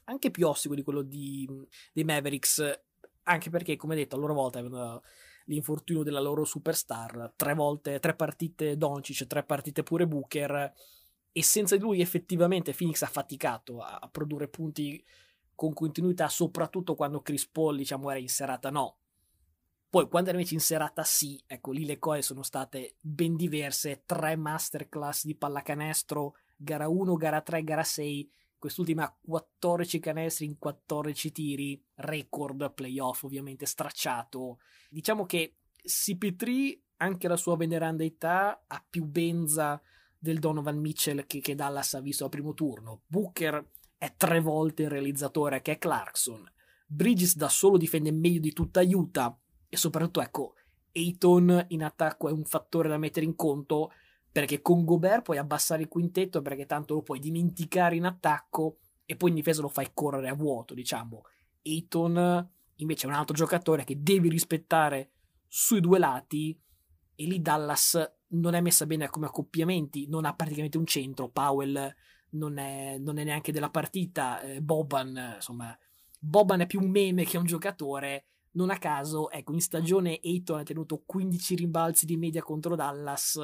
[0.06, 1.48] anche più ostico di quello di,
[1.94, 2.82] dei Mavericks,
[3.24, 5.04] anche perché, come detto, a loro volta avevano
[5.46, 10.74] l'infortunio della loro superstar, tre volte, tre partite Doncic, tre partite pure Booker,
[11.32, 15.04] e senza di lui effettivamente Phoenix ha faticato a, a produrre punti
[15.56, 18.98] con continuità, soprattutto quando Chris Paul diciamo era in serata no.
[19.90, 24.04] Poi quando era invece in serata sì, ecco lì le cose sono state ben diverse,
[24.06, 31.32] tre masterclass di pallacanestro, gara 1, gara 3, gara 6, quest'ultima 14 canestri in 14
[31.32, 34.60] tiri, record playoff ovviamente stracciato.
[34.90, 39.82] Diciamo che CP3 anche la sua veneranda età ha più benza
[40.20, 43.02] del Donovan Mitchell che, che Dallas ha visto al primo turno.
[43.08, 43.66] Booker
[43.98, 46.50] è tre volte il realizzatore che è Clarkson.
[46.86, 49.36] Bridges da solo difende meglio di tutta Utah
[49.70, 50.56] e soprattutto ecco
[50.92, 53.92] Ayton in attacco è un fattore da mettere in conto
[54.32, 59.16] perché con Gobert puoi abbassare il quintetto perché tanto lo puoi dimenticare in attacco e
[59.16, 61.24] poi in difesa lo fai correre a vuoto diciamo
[61.64, 65.12] Ayton invece è un altro giocatore che devi rispettare
[65.48, 66.60] sui due lati
[67.16, 71.94] e lì Dallas non è messa bene come accoppiamenti, non ha praticamente un centro, Powell
[72.32, 75.78] non è, non è neanche della partita, eh, Boban, insomma,
[76.20, 80.60] Boban è più un meme che un giocatore, non a caso, ecco, in stagione Ayton
[80.60, 83.40] ha tenuto 15 rimbalzi di media contro Dallas,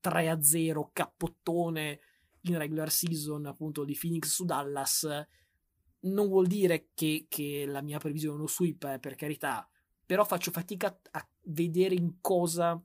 [0.00, 2.00] 3-0, cappottone
[2.42, 5.26] in regular season appunto di Phoenix su Dallas,
[6.00, 9.68] non vuol dire che, che la mia previsione è uno sweep, eh, per carità,
[10.06, 12.80] però faccio fatica a vedere in cosa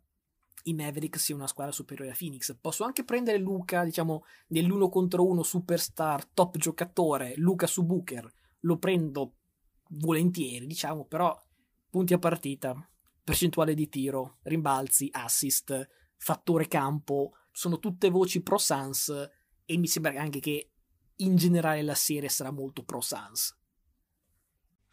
[0.63, 2.55] i Mavericks sia una squadra superiore a Phoenix.
[2.59, 8.31] Posso anche prendere Luca, diciamo, nell'uno contro uno superstar, top giocatore, Luca su Booker,
[8.61, 9.35] lo prendo
[9.89, 11.37] volentieri, diciamo, però
[11.89, 12.75] punti a partita,
[13.23, 15.87] percentuale di tiro, rimbalzi, assist,
[16.17, 19.29] fattore campo, sono tutte voci pro Sans
[19.65, 20.71] e mi sembra anche che
[21.17, 23.55] in generale la serie sarà molto pro Sans.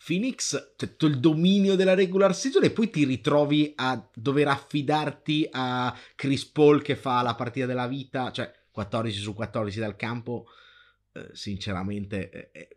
[0.02, 5.94] Phoenix, cioè, il dominio della regular season e poi ti ritrovi a dover affidarti a
[6.14, 10.46] Chris Paul che fa la partita della vita, cioè 14 su 14 dal campo.
[11.12, 12.68] Eh, sinceramente è, è,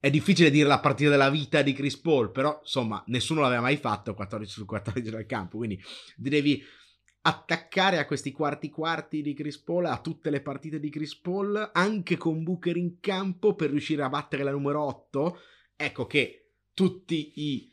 [0.00, 3.76] è, difficile dire la partita della vita di Chris Paul, però insomma nessuno l'aveva mai
[3.76, 5.78] fatto 14 su 14 dal campo, quindi
[6.16, 6.64] devi
[7.20, 11.70] attaccare a questi quarti quarti di Chris Paul, a tutte le partite di Chris Paul,
[11.74, 15.38] anche con Booker in campo per riuscire a battere la numero 8.
[15.76, 16.47] Ecco che
[16.78, 17.72] tutti i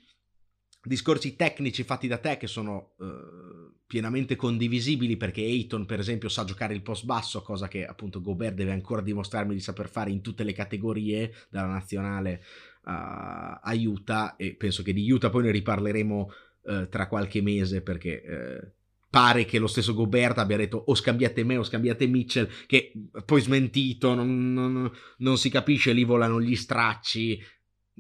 [0.82, 6.44] discorsi tecnici fatti da te che sono uh, pienamente condivisibili perché Ayton per esempio sa
[6.44, 10.22] giocare il post basso, cosa che appunto Gobert deve ancora dimostrarmi di saper fare in
[10.22, 12.44] tutte le categorie, dalla nazionale
[12.86, 16.32] a, a Utah e penso che di Utah poi ne riparleremo
[16.62, 18.24] uh, tra qualche mese perché...
[18.26, 18.74] Uh,
[19.16, 22.92] pare che lo stesso Gobert abbia detto o scambiate me o scambiate Mitchell, che
[23.24, 27.42] poi smentito, non, non, non si capisce, lì volano gli stracci.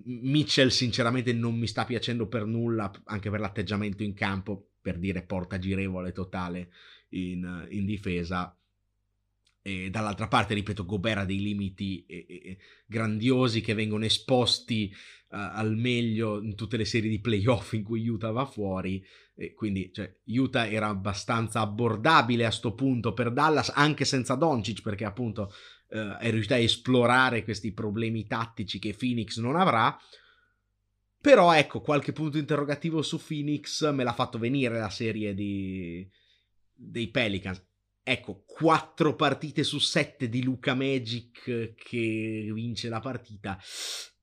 [0.03, 5.23] Mitchell sinceramente non mi sta piacendo per nulla, anche per l'atteggiamento in campo, per dire
[5.23, 6.71] porta girevole totale
[7.09, 8.55] in, in difesa.
[9.67, 14.93] E dall'altra parte, ripeto, Gobert ha dei limiti eh, eh, grandiosi che vengono esposti
[15.29, 19.03] uh, al meglio in tutte le serie di playoff in cui Utah va fuori.
[19.33, 24.81] E quindi cioè, Utah era abbastanza abbordabile a sto punto per Dallas anche senza Doncic
[24.81, 25.51] perché appunto
[25.89, 29.97] eh, è riuscita a esplorare questi problemi tattici che Phoenix non avrà
[31.19, 36.07] però ecco qualche punto interrogativo su Phoenix me l'ha fatto venire la serie di...
[36.71, 37.63] dei Pelicans
[38.07, 43.59] ecco, quattro partite su sette di Luca Magic che vince la partita,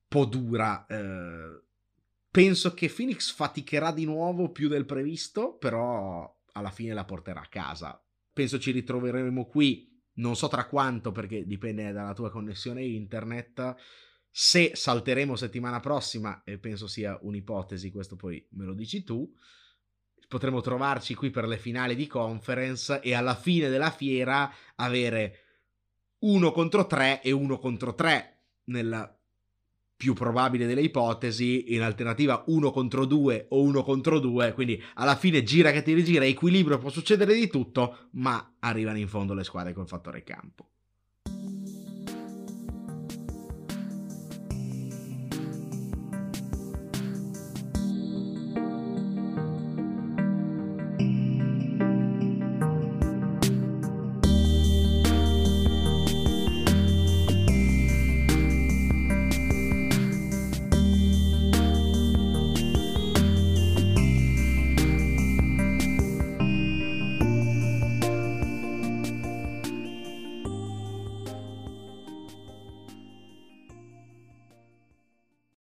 [0.07, 0.85] po' dura.
[0.85, 1.63] Eh,
[2.33, 7.47] Penso che Phoenix faticherà di nuovo più del previsto, però alla fine la porterà a
[7.47, 8.03] casa.
[8.33, 13.75] Penso ci ritroveremo qui, non so tra quanto perché dipende dalla tua connessione internet.
[14.29, 19.31] Se salteremo settimana prossima, e penso sia un'ipotesi, questo poi me lo dici tu,
[20.27, 25.39] potremo trovarci qui per le finali di conference e alla fine della fiera avere
[26.19, 29.15] uno contro tre e uno contro tre nella
[30.03, 35.15] più probabile delle ipotesi, in alternativa 1 contro 2 o 1 contro 2, quindi alla
[35.15, 39.45] fine gira che ti rigira, equilibrio, può succedere di tutto, ma arrivano in fondo le
[39.45, 40.72] squadre col fattore campo.